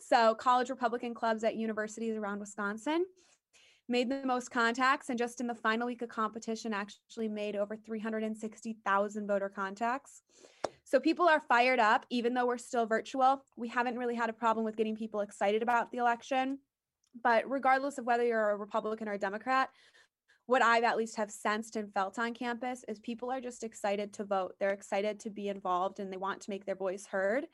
So, 0.01 0.35
college 0.35 0.71
Republican 0.71 1.15
clubs 1.15 1.45
at 1.45 1.57
universities 1.57 2.17
around 2.17 2.41
Wisconsin 2.41 3.05
made 3.89 4.11
the 4.11 4.25
most 4.25 4.51
contacts 4.51 5.11
and 5.11 5.19
just 5.19 5.41
in 5.41 5.47
the 5.47 5.55
final 5.55 5.87
week 5.87 6.03
of 6.03 6.09
competition 6.09 6.73
actually 6.73 7.29
made 7.29 7.57
over 7.57 7.77
360,000 7.77 9.27
voter 9.27 9.49
contacts. 9.49 10.23
So 10.85 11.01
people 11.01 11.29
are 11.29 11.41
fired 11.41 11.79
up 11.79 12.07
even 12.11 12.35
though 12.35 12.47
we're 12.47 12.59
still 12.59 12.87
virtual. 12.87 13.45
We 13.57 13.69
haven't 13.69 13.99
really 13.99 14.15
had 14.15 14.31
a 14.31 14.33
problem 14.33 14.65
with 14.65 14.77
getting 14.77 14.97
people 14.97 15.21
excited 15.21 15.63
about 15.63 15.91
the 15.91 15.99
election. 15.99 16.59
But 17.23 17.49
regardless 17.49 17.99
of 17.99 18.07
whether 18.07 18.25
you're 18.25 18.51
a 18.51 18.57
Republican 18.57 19.09
or 19.09 19.13
a 19.13 19.19
Democrat, 19.19 19.69
what 20.53 20.61
I've 20.61 20.85
at 20.85 20.99
least 20.99 21.17
have 21.17 21.31
sensed 21.31 21.77
and 21.77 21.91
felt 21.95 22.19
on 22.19 22.35
campus 22.35 22.85
is 22.87 22.99
people 22.99 23.33
are 23.33 23.41
just 23.41 23.65
excited 23.65 24.13
to 24.13 24.25
vote. 24.25 24.53
They're 24.61 24.75
excited 24.75 25.19
to 25.21 25.31
be 25.31 25.49
involved 25.49 25.99
and 25.99 26.13
they 26.13 26.19
want 26.19 26.43
to 26.43 26.51
make 26.51 26.67
their 26.67 26.75
voice 26.75 27.07
heard. 27.07 27.47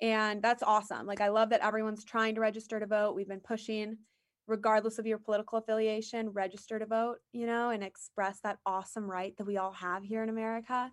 And 0.00 0.40
that's 0.40 0.62
awesome. 0.62 1.06
Like, 1.06 1.20
I 1.20 1.28
love 1.28 1.50
that 1.50 1.62
everyone's 1.62 2.02
trying 2.02 2.34
to 2.36 2.40
register 2.40 2.80
to 2.80 2.86
vote. 2.86 3.14
We've 3.14 3.28
been 3.28 3.40
pushing, 3.40 3.98
regardless 4.46 4.98
of 4.98 5.06
your 5.06 5.18
political 5.18 5.58
affiliation, 5.58 6.30
register 6.30 6.78
to 6.78 6.86
vote, 6.86 7.18
you 7.34 7.44
know, 7.44 7.68
and 7.68 7.84
express 7.84 8.40
that 8.40 8.56
awesome 8.64 9.04
right 9.04 9.36
that 9.36 9.46
we 9.46 9.58
all 9.58 9.72
have 9.72 10.02
here 10.02 10.22
in 10.22 10.30
America. 10.30 10.90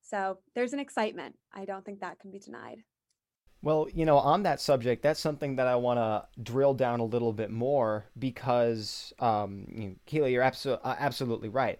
So 0.00 0.38
there's 0.56 0.72
an 0.72 0.80
excitement. 0.80 1.36
I 1.52 1.66
don't 1.66 1.84
think 1.84 2.00
that 2.00 2.18
can 2.18 2.32
be 2.32 2.40
denied. 2.40 2.82
Well, 3.64 3.88
you 3.94 4.04
know, 4.04 4.18
on 4.18 4.42
that 4.42 4.60
subject, 4.60 5.02
that's 5.02 5.18
something 5.18 5.56
that 5.56 5.66
I 5.66 5.74
want 5.76 5.96
to 5.96 6.42
drill 6.42 6.74
down 6.74 7.00
a 7.00 7.04
little 7.04 7.32
bit 7.32 7.50
more 7.50 8.04
because, 8.18 9.14
um, 9.20 9.66
you 9.74 9.88
know, 9.88 9.94
Keely, 10.04 10.34
you're 10.34 10.42
abso- 10.44 10.80
uh, 10.84 10.96
absolutely 10.98 11.48
right. 11.48 11.78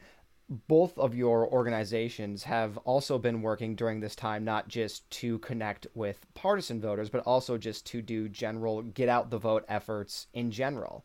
Both 0.48 0.96
of 0.96 1.14
your 1.14 1.46
organizations 1.46 2.42
have 2.44 2.78
also 2.78 3.18
been 3.18 3.42
working 3.42 3.74
during 3.74 4.00
this 4.00 4.16
time 4.16 4.46
not 4.46 4.66
just 4.66 5.10
to 5.10 5.38
connect 5.40 5.86
with 5.94 6.24
partisan 6.32 6.80
voters 6.80 7.10
but 7.10 7.20
also 7.26 7.58
just 7.58 7.84
to 7.88 8.00
do 8.00 8.30
general 8.30 8.80
get 8.80 9.10
out 9.10 9.28
the 9.28 9.36
vote 9.36 9.66
efforts 9.68 10.26
in 10.32 10.50
general. 10.50 11.04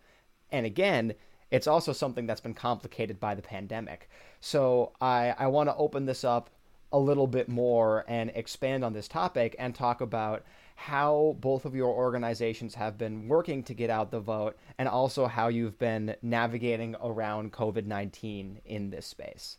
And 0.49 0.65
again 0.65 1.13
it's 1.51 1.67
also 1.67 1.91
something 1.91 2.25
that's 2.25 2.39
been 2.39 2.53
complicated 2.53 3.19
by 3.19 3.35
the 3.35 3.41
pandemic. 3.41 4.09
So 4.39 4.93
i 5.01 5.35
i 5.37 5.47
want 5.47 5.67
to 5.67 5.75
open 5.75 6.05
this 6.05 6.23
up 6.23 6.49
a 6.91 6.99
little 6.99 7.27
bit 7.27 7.49
more 7.49 8.05
and 8.07 8.31
expand 8.33 8.83
on 8.85 8.93
this 8.93 9.07
topic 9.09 9.55
and 9.59 9.75
talk 9.75 10.01
about 10.01 10.43
how 10.79 11.35
both 11.41 11.65
of 11.65 11.75
your 11.75 11.89
organizations 11.89 12.73
have 12.73 12.97
been 12.97 13.27
working 13.27 13.61
to 13.61 13.73
get 13.73 13.89
out 13.89 14.11
the 14.11 14.19
vote 14.21 14.57
and 14.77 14.87
also 14.87 15.27
how 15.27 15.49
you've 15.49 15.77
been 15.77 16.15
navigating 16.21 16.95
around 17.03 17.51
COVID 17.51 17.85
19 17.85 18.61
in 18.63 18.89
this 18.89 19.05
space. 19.05 19.57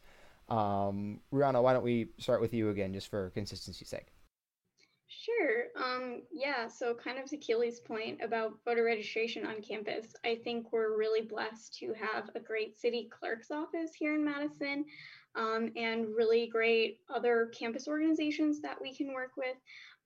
Um, 0.48 1.20
Rihanna, 1.30 1.62
why 1.62 1.74
don't 1.74 1.84
we 1.84 2.08
start 2.16 2.40
with 2.40 2.54
you 2.54 2.70
again, 2.70 2.94
just 2.94 3.08
for 3.08 3.28
consistency's 3.30 3.88
sake? 3.88 4.06
Sure. 5.08 5.64
Um, 5.76 6.22
yeah, 6.32 6.68
so 6.68 6.94
kind 6.94 7.18
of 7.18 7.26
to 7.26 7.36
Keely's 7.36 7.80
point 7.80 8.20
about 8.24 8.54
voter 8.64 8.84
registration 8.84 9.44
on 9.44 9.60
campus, 9.60 10.14
I 10.24 10.38
think 10.42 10.72
we're 10.72 10.96
really 10.96 11.20
blessed 11.20 11.76
to 11.80 11.92
have 12.00 12.30
a 12.34 12.40
great 12.40 12.80
city 12.80 13.10
clerk's 13.10 13.50
office 13.50 13.90
here 13.92 14.14
in 14.14 14.24
Madison 14.24 14.86
um, 15.34 15.70
and 15.76 16.06
really 16.16 16.46
great 16.46 17.00
other 17.12 17.50
campus 17.56 17.86
organizations 17.86 18.60
that 18.62 18.80
we 18.80 18.94
can 18.94 19.12
work 19.12 19.32
with 19.36 19.56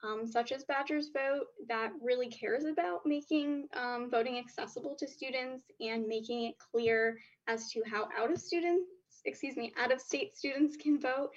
um, 0.05 0.27
such 0.27 0.53
as 0.53 0.65
Badgers 0.65 1.09
Vote, 1.13 1.47
that 1.69 1.93
really 2.03 2.29
cares 2.29 2.65
about 2.65 3.07
making 3.07 3.69
um, 3.75 4.09
voting 4.11 4.39
accessible 4.39 4.95
to 4.99 5.07
students 5.07 5.65
and 5.81 6.07
making 6.07 6.45
it 6.45 6.55
clear 6.59 7.19
as 7.49 7.71
to 7.71 7.83
how 7.91 8.09
out 8.19 8.31
of 8.31 8.39
students, 8.39 8.91
excuse 9.25 9.57
me, 9.57 9.73
out 9.79 9.93
of 9.93 10.01
state 10.01 10.37
students 10.37 10.77
can 10.77 11.01
vote. 11.01 11.31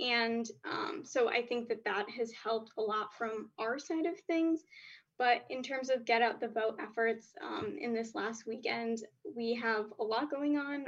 And 0.00 0.48
um, 0.70 1.02
so 1.04 1.28
I 1.28 1.42
think 1.42 1.68
that 1.68 1.84
that 1.84 2.06
has 2.10 2.30
helped 2.32 2.72
a 2.78 2.82
lot 2.82 3.08
from 3.16 3.50
our 3.58 3.78
side 3.78 4.06
of 4.06 4.18
things. 4.26 4.64
But 5.18 5.44
in 5.50 5.64
terms 5.64 5.90
of 5.90 6.04
get 6.04 6.22
out 6.22 6.40
the 6.40 6.46
vote 6.48 6.78
efforts 6.80 7.34
um, 7.42 7.76
in 7.80 7.92
this 7.92 8.14
last 8.14 8.46
weekend, 8.46 8.98
we 9.36 9.54
have 9.54 9.86
a 9.98 10.04
lot 10.04 10.30
going 10.30 10.56
on. 10.56 10.86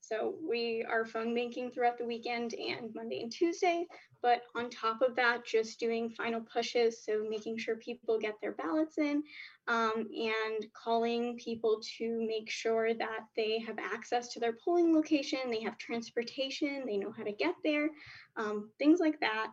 So 0.00 0.34
we 0.48 0.84
are 0.88 1.04
phone 1.04 1.34
banking 1.34 1.70
throughout 1.70 1.98
the 1.98 2.04
weekend 2.04 2.54
and 2.54 2.94
Monday 2.94 3.22
and 3.22 3.30
Tuesday. 3.30 3.86
But 4.22 4.42
on 4.54 4.70
top 4.70 5.00
of 5.02 5.16
that, 5.16 5.46
just 5.46 5.80
doing 5.80 6.10
final 6.10 6.40
pushes, 6.52 7.04
so 7.04 7.24
making 7.28 7.58
sure 7.58 7.76
people 7.76 8.18
get 8.18 8.34
their 8.40 8.52
ballots 8.52 8.98
in 8.98 9.22
um, 9.68 10.08
and 10.12 10.66
calling 10.72 11.38
people 11.38 11.80
to 11.98 12.26
make 12.26 12.50
sure 12.50 12.92
that 12.94 13.20
they 13.36 13.58
have 13.60 13.78
access 13.78 14.28
to 14.32 14.40
their 14.40 14.54
polling 14.64 14.94
location, 14.94 15.38
they 15.50 15.62
have 15.62 15.78
transportation, 15.78 16.84
they 16.86 16.96
know 16.98 17.12
how 17.16 17.22
to 17.24 17.32
get 17.32 17.54
there, 17.64 17.88
um, 18.36 18.70
things 18.78 19.00
like 19.00 19.20
that. 19.20 19.52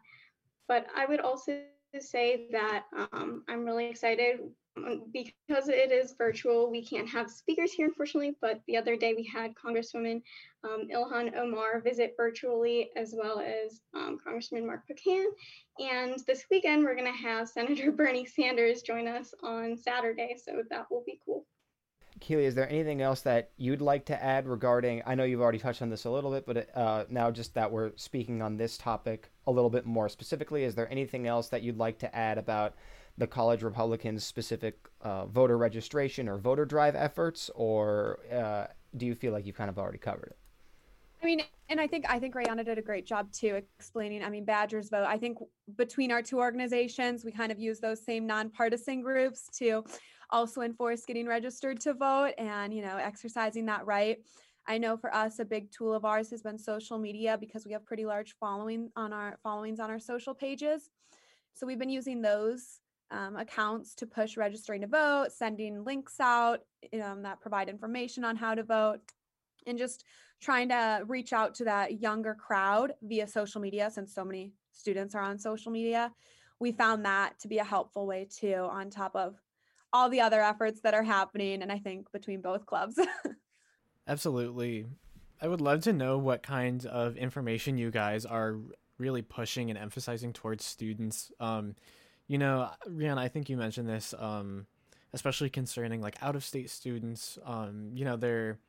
But 0.68 0.88
I 0.96 1.06
would 1.06 1.22
also 1.22 1.62
say 2.00 2.48
that 2.52 2.84
um, 3.14 3.44
I'm 3.48 3.64
really 3.64 3.86
excited 3.86 4.40
because 5.14 5.70
it 5.70 5.92
is 5.92 6.16
virtual, 6.18 6.70
we 6.70 6.84
can't 6.84 7.08
have 7.10 7.30
speakers 7.30 7.72
here, 7.72 7.88
unfortunately, 7.88 8.36
but 8.42 8.62
the 8.68 8.78
other 8.78 8.96
day 8.96 9.14
we 9.16 9.24
had 9.24 9.54
Congresswoman 9.56 10.22
um, 10.64 10.88
Ilhan 10.94 11.36
Omar 11.36 11.82
visit 11.82 12.14
virtually, 12.18 12.90
as 12.96 13.14
well 13.16 13.40
as 13.40 13.82
um, 13.96 14.18
Congressman 14.24 14.66
Mark 14.66 14.84
Pocan. 14.90 15.26
And 15.80 16.20
this 16.28 16.46
weekend, 16.50 16.84
we're 16.84 16.96
going 16.96 17.12
to 17.12 17.18
have 17.18 17.50
Senator 17.50 17.92
Bernie 17.98 18.26
Sanders 18.26 18.82
join 18.82 19.08
us 19.08 19.34
on 19.44 19.78
Saturday, 19.78 20.36
so 20.44 20.64
that 20.70 20.86
will 20.90 21.04
be 21.06 21.20
cool. 21.26 21.46
Keely, 22.20 22.46
is 22.46 22.56
there 22.56 22.70
anything 22.70 23.02
else 23.02 23.22
that 23.22 23.52
you'd 23.58 23.82
like 23.82 24.06
to 24.06 24.24
add 24.24 24.48
regarding? 24.48 25.04
I 25.06 25.14
know 25.14 25.24
you've 25.24 25.42
already 25.42 25.60
touched 25.60 25.82
on 25.82 25.90
this 25.90 26.06
a 26.06 26.10
little 26.10 26.32
bit, 26.32 26.46
but 26.48 26.76
uh, 26.76 27.06
now 27.10 27.30
just 27.30 27.54
that 27.54 27.72
we're 27.72 27.92
speaking 27.96 28.42
on 28.42 28.58
this 28.58 28.78
topic 28.78 29.30
a 29.46 29.52
little 29.52 29.70
bit 29.70 29.86
more 29.86 30.10
specifically, 30.10 30.64
is 30.64 30.74
there 30.74 30.92
anything 30.92 31.28
else 31.28 31.50
that 31.50 31.62
you'd 31.62 31.78
like 31.78 32.00
to 32.00 32.16
add 32.16 32.38
about 32.38 32.76
the 33.18 33.28
college 33.28 33.64
Republicans' 33.64 34.24
specific 34.24 34.88
uh, 35.02 35.26
voter 35.26 35.58
registration 35.58 36.30
or 36.30 36.38
voter 36.38 36.66
drive 36.66 36.96
efforts, 36.96 37.50
or 37.56 38.20
uh, 38.32 38.68
do 38.96 39.06
you 39.06 39.16
feel 39.16 39.34
like 39.34 39.46
you've 39.46 39.58
kind 39.58 39.70
of 39.70 39.80
already 39.80 39.98
covered 39.98 40.28
it? 40.28 40.38
I 41.22 41.26
mean, 41.26 41.42
and 41.70 41.82
I 41.82 41.88
think 41.88 42.06
I 42.08 42.20
think 42.20 42.36
Rihanna 42.36 42.64
did 42.64 42.78
a 42.78 42.82
great 42.82 43.06
job 43.06 43.32
too 43.32 43.62
explaining. 43.80 44.24
I 44.24 44.30
mean, 44.30 44.46
Badgers 44.46 44.90
vote. 44.90 45.06
I 45.08 45.18
think 45.18 45.40
between 45.76 46.12
our 46.12 46.22
two 46.22 46.38
organizations, 46.38 47.26
we 47.26 47.32
kind 47.32 47.52
of 47.52 47.60
use 47.60 47.80
those 47.80 48.06
same 48.06 48.28
nonpartisan 48.28 49.02
groups 49.02 49.50
to 49.58 49.84
also 50.30 50.62
enforce 50.62 51.06
getting 51.06 51.26
registered 51.26 51.80
to 51.80 51.94
vote 51.94 52.34
and 52.38 52.74
you 52.74 52.84
know 52.84 52.98
exercising 52.98 53.66
that 53.66 53.86
right. 53.86 54.18
I 54.68 54.78
know 54.78 54.98
for 54.98 55.14
us, 55.16 55.40
a 55.40 55.46
big 55.46 55.72
tool 55.72 55.94
of 55.94 56.06
ours 56.06 56.30
has 56.30 56.42
been 56.42 56.60
social 56.60 57.00
media 57.00 57.38
because 57.40 57.66
we 57.66 57.72
have 57.72 57.86
pretty 57.86 58.06
large 58.06 58.36
following 58.40 58.92
on 58.96 59.14
our 59.14 59.40
followings 59.42 59.80
on 59.80 59.90
our 59.90 60.00
social 60.00 60.36
pages. 60.36 60.90
So 61.54 61.66
we've 61.66 61.80
been 61.80 61.90
using 61.90 62.22
those 62.22 62.82
um, 63.12 63.36
accounts 63.36 63.96
to 63.96 64.06
push 64.06 64.38
registering 64.38 64.82
to 64.82 64.88
vote, 64.88 65.28
sending 65.32 65.84
links 65.84 66.20
out 66.20 66.62
um, 67.02 67.24
that 67.24 67.40
provide 67.40 67.70
information 67.70 68.24
on 68.24 68.36
how 68.36 68.56
to 68.56 68.64
vote, 68.64 69.00
and 69.66 69.78
just 69.78 70.06
trying 70.40 70.70
to 70.70 71.04
reach 71.08 71.34
out 71.34 71.56
to 71.56 71.64
that 71.66 72.02
younger 72.02 72.36
crowd 72.36 72.94
via 73.02 73.28
social 73.28 73.62
media 73.62 73.90
since 73.90 74.14
so 74.14 74.24
many 74.24 74.52
students 74.72 75.16
are 75.16 75.22
on 75.22 75.40
social 75.40 75.72
media. 75.72 76.12
We 76.60 76.72
found 76.72 77.06
that 77.06 77.40
to 77.40 77.48
be 77.48 77.58
a 77.60 77.64
helpful 77.64 78.06
way 78.06 78.28
too, 78.30 78.68
on 78.70 78.90
top 78.90 79.16
of 79.16 79.36
all 79.94 80.10
the 80.10 80.22
other 80.22 80.42
efforts 80.42 80.82
that 80.82 80.94
are 80.94 81.04
happening. 81.04 81.62
And 81.62 81.72
I 81.72 81.80
think 81.80 82.12
between 82.12 82.42
both 82.42 82.66
clubs. 82.66 83.00
Absolutely. 84.08 84.86
I 85.42 85.48
would 85.48 85.62
love 85.62 85.82
to 85.82 85.94
know 85.94 86.18
what 86.18 86.44
kinds 86.44 86.86
of 86.86 87.16
information 87.16 87.78
you 87.78 87.92
guys 87.92 88.26
are 88.26 88.58
really 88.98 89.22
pushing 89.22 89.70
and 89.70 89.78
emphasizing 89.78 90.34
towards 90.34 90.66
students. 90.66 91.32
Um, 91.40 91.76
you 92.28 92.38
know, 92.38 92.70
Rihanna, 92.88 93.18
I 93.18 93.28
think 93.28 93.50
you 93.50 93.58
mentioned 93.58 93.88
this, 93.88 94.14
um, 94.18 94.68
especially 95.14 95.50
concerning 95.50 96.02
like 96.02 96.18
out 96.22 96.36
of 96.36 96.44
state 96.44 96.70
students. 96.70 97.38
Um, 97.46 97.92
you 97.94 98.06
know, 98.06 98.18
there 98.18 98.60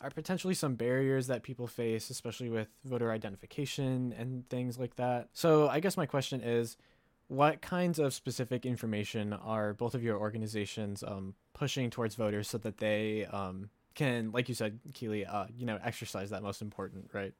are 0.00 0.10
potentially 0.10 0.54
some 0.54 0.74
barriers 0.76 1.26
that 1.26 1.42
people 1.42 1.66
face, 1.66 2.10
especially 2.10 2.48
with 2.48 2.68
voter 2.84 3.10
identification 3.10 4.14
and 4.16 4.48
things 4.48 4.78
like 4.78 4.96
that. 4.96 5.28
So, 5.32 5.68
I 5.68 5.80
guess 5.80 5.96
my 5.96 6.06
question 6.06 6.40
is 6.40 6.76
what 7.26 7.60
kinds 7.60 7.98
of 7.98 8.14
specific 8.14 8.64
information 8.64 9.32
are 9.32 9.74
both 9.74 9.94
of 9.94 10.02
your 10.02 10.16
organizations 10.18 11.02
um, 11.06 11.34
pushing 11.52 11.90
towards 11.90 12.14
voters 12.14 12.48
so 12.48 12.58
that 12.58 12.78
they 12.78 13.26
um, 13.26 13.68
can, 13.94 14.30
like 14.30 14.48
you 14.48 14.54
said, 14.54 14.78
Keely, 14.94 15.26
uh, 15.26 15.46
you 15.56 15.66
know, 15.66 15.78
exercise 15.82 16.30
that 16.30 16.42
most 16.42 16.62
important, 16.62 17.10
right? 17.12 17.34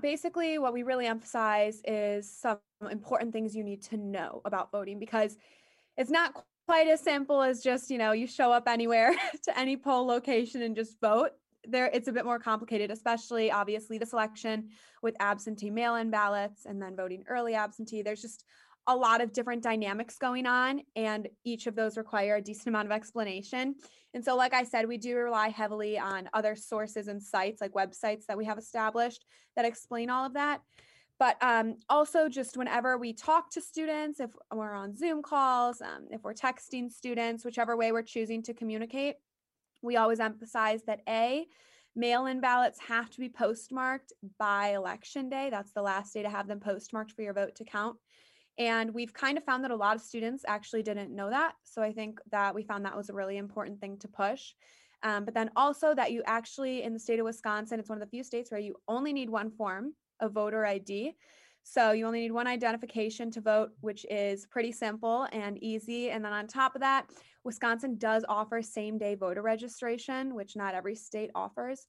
Basically, 0.00 0.58
what 0.58 0.72
we 0.72 0.82
really 0.82 1.06
emphasize 1.06 1.82
is 1.84 2.30
some 2.30 2.58
important 2.90 3.32
things 3.32 3.54
you 3.54 3.64
need 3.64 3.82
to 3.84 3.96
know 3.96 4.40
about 4.44 4.70
voting 4.70 4.98
because 4.98 5.36
it's 5.96 6.10
not 6.10 6.44
quite 6.66 6.86
as 6.86 7.00
simple 7.00 7.42
as 7.42 7.62
just, 7.62 7.90
you 7.90 7.98
know, 7.98 8.12
you 8.12 8.26
show 8.26 8.52
up 8.52 8.68
anywhere 8.68 9.14
to 9.42 9.58
any 9.58 9.76
poll 9.76 10.06
location 10.06 10.62
and 10.62 10.76
just 10.76 11.00
vote. 11.00 11.30
There, 11.68 11.90
it's 11.92 12.08
a 12.08 12.12
bit 12.12 12.24
more 12.24 12.38
complicated, 12.38 12.90
especially 12.90 13.50
obviously 13.50 13.98
this 13.98 14.12
election 14.12 14.68
with 15.02 15.14
absentee 15.20 15.70
mail 15.70 15.96
in 15.96 16.10
ballots 16.10 16.64
and 16.64 16.80
then 16.80 16.96
voting 16.96 17.24
early 17.28 17.54
absentee. 17.54 18.02
There's 18.02 18.22
just 18.22 18.44
a 18.86 18.96
lot 18.96 19.20
of 19.20 19.32
different 19.32 19.62
dynamics 19.62 20.16
going 20.16 20.46
on, 20.46 20.80
and 20.96 21.28
each 21.44 21.66
of 21.66 21.76
those 21.76 21.96
require 21.96 22.36
a 22.36 22.42
decent 22.42 22.68
amount 22.68 22.86
of 22.86 22.92
explanation. 22.92 23.74
And 24.14 24.24
so, 24.24 24.34
like 24.36 24.54
I 24.54 24.64
said, 24.64 24.88
we 24.88 24.98
do 24.98 25.16
rely 25.16 25.48
heavily 25.48 25.98
on 25.98 26.28
other 26.32 26.56
sources 26.56 27.08
and 27.08 27.22
sites, 27.22 27.60
like 27.60 27.72
websites 27.72 28.26
that 28.26 28.38
we 28.38 28.44
have 28.46 28.58
established 28.58 29.24
that 29.56 29.64
explain 29.64 30.10
all 30.10 30.24
of 30.24 30.34
that. 30.34 30.60
But 31.18 31.36
um, 31.42 31.76
also, 31.90 32.28
just 32.30 32.56
whenever 32.56 32.96
we 32.96 33.12
talk 33.12 33.50
to 33.50 33.60
students, 33.60 34.20
if 34.20 34.30
we're 34.52 34.72
on 34.72 34.96
Zoom 34.96 35.22
calls, 35.22 35.82
um, 35.82 36.06
if 36.10 36.22
we're 36.22 36.34
texting 36.34 36.90
students, 36.90 37.44
whichever 37.44 37.76
way 37.76 37.92
we're 37.92 38.02
choosing 38.02 38.42
to 38.44 38.54
communicate, 38.54 39.16
we 39.82 39.96
always 39.96 40.18
emphasize 40.18 40.82
that 40.86 41.00
A, 41.06 41.46
mail 41.94 42.26
in 42.26 42.40
ballots 42.40 42.78
have 42.80 43.10
to 43.10 43.20
be 43.20 43.28
postmarked 43.28 44.14
by 44.38 44.68
election 44.68 45.28
day. 45.28 45.50
That's 45.50 45.72
the 45.72 45.82
last 45.82 46.14
day 46.14 46.22
to 46.22 46.30
have 46.30 46.48
them 46.48 46.60
postmarked 46.60 47.12
for 47.12 47.22
your 47.22 47.34
vote 47.34 47.54
to 47.56 47.64
count. 47.64 47.96
And 48.60 48.92
we've 48.92 49.14
kind 49.14 49.38
of 49.38 49.44
found 49.44 49.64
that 49.64 49.70
a 49.70 49.76
lot 49.76 49.96
of 49.96 50.02
students 50.02 50.44
actually 50.46 50.82
didn't 50.82 51.16
know 51.16 51.30
that. 51.30 51.54
So 51.64 51.80
I 51.80 51.92
think 51.92 52.20
that 52.30 52.54
we 52.54 52.62
found 52.62 52.84
that 52.84 52.96
was 52.96 53.08
a 53.08 53.14
really 53.14 53.38
important 53.38 53.80
thing 53.80 53.96
to 54.00 54.06
push. 54.06 54.52
Um, 55.02 55.24
but 55.24 55.32
then 55.32 55.50
also 55.56 55.94
that 55.94 56.12
you 56.12 56.22
actually, 56.26 56.82
in 56.82 56.92
the 56.92 56.98
state 56.98 57.18
of 57.18 57.24
Wisconsin, 57.24 57.80
it's 57.80 57.88
one 57.88 57.96
of 57.96 58.04
the 58.04 58.10
few 58.10 58.22
states 58.22 58.50
where 58.50 58.60
you 58.60 58.76
only 58.86 59.14
need 59.14 59.30
one 59.30 59.50
form 59.50 59.94
of 60.20 60.32
voter 60.32 60.66
ID. 60.66 61.14
So 61.62 61.92
you 61.92 62.06
only 62.06 62.20
need 62.20 62.32
one 62.32 62.46
identification 62.46 63.30
to 63.30 63.40
vote, 63.40 63.70
which 63.80 64.04
is 64.10 64.44
pretty 64.44 64.72
simple 64.72 65.26
and 65.32 65.56
easy. 65.64 66.10
And 66.10 66.22
then 66.22 66.34
on 66.34 66.46
top 66.46 66.74
of 66.74 66.82
that, 66.82 67.06
Wisconsin 67.44 67.96
does 67.96 68.26
offer 68.28 68.60
same 68.60 68.98
day 68.98 69.14
voter 69.14 69.40
registration, 69.40 70.34
which 70.34 70.54
not 70.54 70.74
every 70.74 70.96
state 70.96 71.30
offers. 71.34 71.86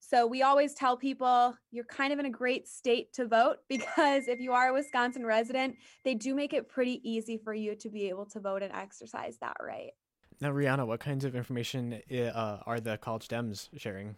So 0.00 0.26
we 0.26 0.42
always 0.42 0.74
tell 0.74 0.96
people 0.96 1.54
you're 1.70 1.84
kind 1.84 2.12
of 2.12 2.18
in 2.18 2.26
a 2.26 2.30
great 2.30 2.66
state 2.66 3.12
to 3.12 3.26
vote 3.26 3.58
because 3.68 4.26
if 4.26 4.40
you 4.40 4.52
are 4.52 4.68
a 4.68 4.72
Wisconsin 4.72 5.24
resident, 5.24 5.76
they 6.04 6.14
do 6.14 6.34
make 6.34 6.52
it 6.52 6.68
pretty 6.68 7.00
easy 7.08 7.36
for 7.36 7.54
you 7.54 7.76
to 7.76 7.88
be 7.88 8.08
able 8.08 8.26
to 8.26 8.40
vote 8.40 8.62
and 8.62 8.72
exercise 8.72 9.36
that 9.40 9.56
right. 9.60 9.92
Now, 10.40 10.52
Rihanna, 10.52 10.86
what 10.86 11.00
kinds 11.00 11.26
of 11.26 11.36
information 11.36 12.00
uh, 12.10 12.58
are 12.66 12.80
the 12.80 12.96
college 12.96 13.28
Dems 13.28 13.68
sharing? 13.76 14.16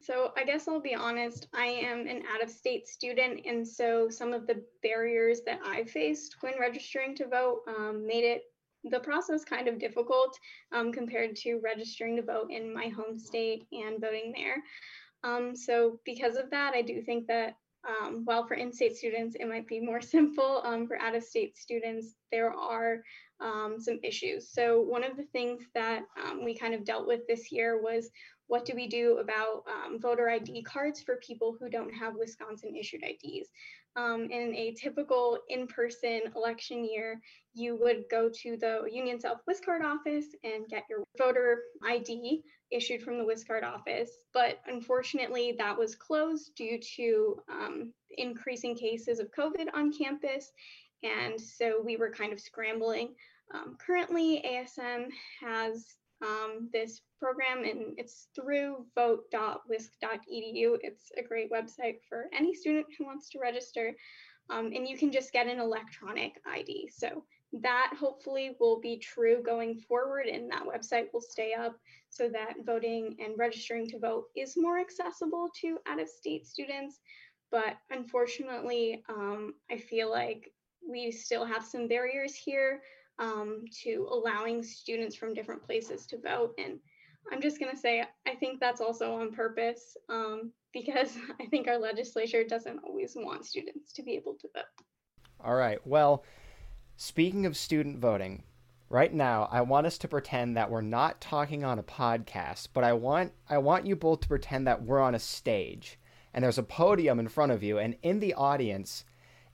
So, 0.00 0.32
I 0.36 0.44
guess 0.44 0.68
I'll 0.68 0.80
be 0.80 0.94
honest, 0.94 1.48
I 1.52 1.66
am 1.66 2.06
an 2.06 2.22
out 2.32 2.40
of 2.40 2.48
state 2.48 2.86
student. 2.86 3.40
And 3.44 3.66
so, 3.66 4.08
some 4.08 4.32
of 4.32 4.46
the 4.46 4.62
barriers 4.84 5.40
that 5.46 5.58
I 5.66 5.82
faced 5.82 6.36
when 6.40 6.52
registering 6.60 7.16
to 7.16 7.26
vote 7.26 7.62
um, 7.66 8.06
made 8.06 8.22
it 8.22 8.44
the 8.84 9.00
process 9.00 9.44
kind 9.44 9.66
of 9.66 9.80
difficult 9.80 10.38
um, 10.70 10.92
compared 10.92 11.34
to 11.34 11.60
registering 11.62 12.14
to 12.16 12.22
vote 12.22 12.50
in 12.50 12.72
my 12.72 12.88
home 12.88 13.18
state 13.18 13.66
and 13.72 14.00
voting 14.00 14.32
there. 14.36 14.62
Um, 15.24 15.56
so 15.56 16.00
because 16.04 16.36
of 16.36 16.50
that, 16.50 16.74
I 16.74 16.82
do 16.82 17.02
think 17.02 17.26
that 17.26 17.56
um, 17.88 18.22
while 18.24 18.46
for 18.46 18.54
in-state 18.54 18.96
students 18.96 19.36
it 19.38 19.48
might 19.48 19.66
be 19.66 19.80
more 19.80 20.00
simple, 20.16 20.62
um, 20.64 20.86
for 20.86 21.00
out-of-state 21.00 21.56
students 21.56 22.14
there 22.30 22.52
are 22.52 23.02
um, 23.40 23.76
some 23.78 23.98
issues. 24.02 24.50
So 24.50 24.80
one 24.80 25.04
of 25.04 25.16
the 25.16 25.26
things 25.32 25.62
that 25.74 26.02
um, 26.22 26.44
we 26.44 26.56
kind 26.56 26.74
of 26.74 26.84
dealt 26.84 27.06
with 27.06 27.20
this 27.28 27.52
year 27.52 27.80
was 27.80 28.10
what 28.48 28.64
do 28.64 28.74
we 28.74 28.88
do 28.88 29.18
about 29.18 29.62
um, 29.68 30.00
voter 30.00 30.28
ID 30.30 30.62
cards 30.62 31.02
for 31.02 31.16
people 31.16 31.56
who 31.58 31.68
don't 31.68 31.92
have 31.92 32.14
Wisconsin 32.16 32.74
issued 32.74 33.02
IDs? 33.04 33.48
In 33.96 34.54
a 34.54 34.74
typical 34.80 35.38
in-person 35.48 36.20
election 36.36 36.84
year, 36.84 37.20
you 37.52 37.76
would 37.80 38.04
go 38.08 38.30
to 38.42 38.56
the 38.56 38.88
Union 38.90 39.20
South 39.20 39.38
WisCard 39.50 39.82
office 39.82 40.26
and 40.44 40.68
get 40.68 40.84
your 40.88 41.02
voter 41.18 41.62
ID 41.84 42.42
issued 42.70 43.02
from 43.02 43.18
the 43.18 43.24
WisCard 43.24 43.64
office. 43.64 44.10
But 44.32 44.60
unfortunately, 44.66 45.54
that 45.58 45.76
was 45.76 45.94
closed 45.94 46.54
due 46.54 46.78
to 46.96 47.42
um, 47.50 47.92
increasing 48.16 48.76
cases 48.76 49.18
of 49.18 49.30
COVID 49.30 49.66
on 49.74 49.92
campus. 49.92 50.52
And 51.02 51.40
so 51.40 51.80
we 51.84 51.96
were 51.96 52.10
kind 52.10 52.32
of 52.32 52.40
scrambling. 52.40 53.14
Um, 53.54 53.76
currently, 53.84 54.42
ASM 54.46 55.08
has 55.40 55.96
um, 56.20 56.68
this 56.72 57.00
program 57.18 57.64
and 57.64 57.94
it's 57.96 58.28
through 58.34 58.84
vote.wisc.edu. 58.94 60.78
It's 60.82 61.12
a 61.16 61.22
great 61.22 61.50
website 61.50 61.98
for 62.08 62.26
any 62.36 62.54
student 62.54 62.86
who 62.96 63.04
wants 63.04 63.30
to 63.30 63.38
register. 63.38 63.94
Um, 64.50 64.66
and 64.74 64.88
you 64.88 64.96
can 64.96 65.12
just 65.12 65.32
get 65.32 65.46
an 65.46 65.60
electronic 65.60 66.40
ID. 66.46 66.90
So 66.94 67.24
that 67.52 67.92
hopefully 67.98 68.56
will 68.60 68.80
be 68.80 68.98
true 68.98 69.42
going 69.42 69.78
forward 69.78 70.26
and 70.26 70.50
that 70.50 70.64
website 70.64 71.06
will 71.12 71.20
stay 71.20 71.54
up 71.54 71.78
so 72.10 72.28
that 72.28 72.54
voting 72.64 73.16
and 73.20 73.38
registering 73.38 73.88
to 73.88 73.98
vote 73.98 74.26
is 74.36 74.56
more 74.56 74.78
accessible 74.78 75.48
to 75.60 75.78
out-of-state 75.86 76.46
students. 76.46 77.00
But 77.50 77.78
unfortunately, 77.90 79.02
um, 79.08 79.54
I 79.70 79.78
feel 79.78 80.10
like 80.10 80.52
we 80.86 81.10
still 81.10 81.44
have 81.44 81.64
some 81.64 81.88
barriers 81.88 82.34
here 82.34 82.82
um, 83.18 83.64
to 83.82 84.06
allowing 84.10 84.62
students 84.62 85.16
from 85.16 85.34
different 85.34 85.62
places 85.62 86.06
to 86.06 86.18
vote. 86.18 86.52
And 86.58 86.78
I'm 87.32 87.40
just 87.40 87.58
going 87.58 87.72
to 87.74 87.80
say, 87.80 88.04
I 88.26 88.34
think 88.34 88.60
that's 88.60 88.80
also 88.80 89.14
on 89.20 89.32
purpose 89.32 89.96
um, 90.08 90.52
because 90.72 91.16
I 91.40 91.46
think 91.46 91.66
our 91.66 91.78
legislature 91.78 92.44
doesn't 92.44 92.80
always 92.86 93.14
want 93.16 93.46
students 93.46 93.92
to 93.94 94.02
be 94.02 94.12
able 94.12 94.34
to 94.34 94.48
vote. 94.54 94.64
All 95.40 95.54
right. 95.54 95.78
Well, 95.86 96.24
speaking 97.00 97.46
of 97.46 97.56
student 97.56 97.96
voting, 98.00 98.42
right 98.90 99.14
now 99.14 99.48
I 99.52 99.60
want 99.60 99.86
us 99.86 99.98
to 99.98 100.08
pretend 100.08 100.56
that 100.56 100.68
we're 100.68 100.80
not 100.80 101.20
talking 101.20 101.62
on 101.62 101.78
a 101.78 101.82
podcast, 101.84 102.70
but 102.74 102.82
I 102.82 102.92
want 102.92 103.32
I 103.48 103.58
want 103.58 103.86
you 103.86 103.94
both 103.94 104.22
to 104.22 104.28
pretend 104.28 104.66
that 104.66 104.82
we're 104.82 105.00
on 105.00 105.14
a 105.14 105.20
stage 105.20 105.96
and 106.34 106.42
there's 106.42 106.58
a 106.58 106.62
podium 106.64 107.20
in 107.20 107.28
front 107.28 107.52
of 107.52 107.62
you 107.62 107.78
and 107.78 107.94
in 108.02 108.18
the 108.18 108.34
audience 108.34 109.04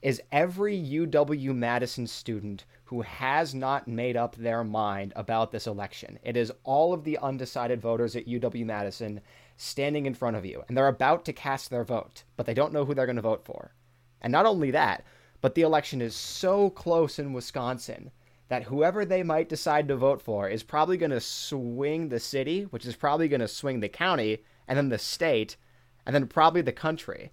is 0.01 0.23
every 0.31 0.75
UW 0.75 1.55
Madison 1.55 2.07
student 2.07 2.65
who 2.85 3.03
has 3.03 3.53
not 3.53 3.87
made 3.87 4.17
up 4.17 4.35
their 4.35 4.63
mind 4.63 5.13
about 5.15 5.51
this 5.51 5.67
election. 5.67 6.17
It 6.23 6.35
is 6.35 6.51
all 6.63 6.93
of 6.93 7.03
the 7.03 7.19
undecided 7.19 7.79
voters 7.79 8.15
at 8.15 8.27
UW 8.27 8.65
Madison 8.65 9.21
standing 9.55 10.07
in 10.07 10.15
front 10.15 10.35
of 10.35 10.45
you, 10.45 10.63
and 10.67 10.75
they're 10.75 10.87
about 10.87 11.25
to 11.25 11.33
cast 11.33 11.69
their 11.69 11.83
vote, 11.83 12.23
but 12.37 12.47
they 12.47 12.55
don't 12.55 12.73
know 12.73 12.85
who 12.85 12.95
they're 12.95 13.05
going 13.05 13.15
to 13.15 13.21
vote 13.21 13.45
for. 13.45 13.75
And 14.21 14.31
not 14.31 14.45
only 14.47 14.71
that, 14.71 15.03
but 15.41 15.55
the 15.55 15.61
election 15.61 16.01
is 16.01 16.15
so 16.15 16.69
close 16.69 17.19
in 17.19 17.33
Wisconsin 17.33 18.11
that 18.47 18.63
whoever 18.63 19.05
they 19.05 19.23
might 19.23 19.49
decide 19.49 19.87
to 19.87 19.95
vote 19.95 20.21
for 20.21 20.47
is 20.47 20.63
probably 20.63 20.97
going 20.97 21.11
to 21.11 21.19
swing 21.19 22.09
the 22.09 22.19
city, 22.19 22.63
which 22.63 22.85
is 22.85 22.95
probably 22.95 23.27
going 23.27 23.41
to 23.41 23.47
swing 23.47 23.79
the 23.79 23.89
county, 23.89 24.39
and 24.67 24.77
then 24.77 24.89
the 24.89 24.97
state, 24.97 25.57
and 26.05 26.13
then 26.13 26.27
probably 26.27 26.61
the 26.61 26.71
country. 26.71 27.31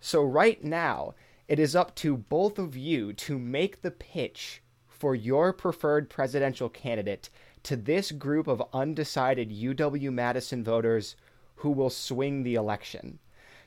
So, 0.00 0.22
right 0.22 0.62
now, 0.62 1.14
it 1.48 1.58
is 1.58 1.76
up 1.76 1.94
to 1.96 2.16
both 2.16 2.58
of 2.58 2.76
you 2.76 3.12
to 3.14 3.38
make 3.38 3.82
the 3.82 3.90
pitch 3.90 4.62
for 4.88 5.14
your 5.14 5.52
preferred 5.52 6.10
presidential 6.10 6.68
candidate 6.68 7.30
to 7.62 7.76
this 7.76 8.12
group 8.12 8.46
of 8.46 8.62
undecided 8.72 9.50
UW 9.50 10.12
Madison 10.12 10.64
voters 10.64 11.16
who 11.56 11.70
will 11.70 11.90
swing 11.90 12.42
the 12.42 12.54
election. 12.54 13.18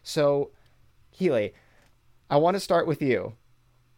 So, 0.03 0.51
Keely, 1.11 1.53
I 2.29 2.37
want 2.37 2.55
to 2.55 2.59
start 2.59 2.87
with 2.87 3.01
you. 3.01 3.33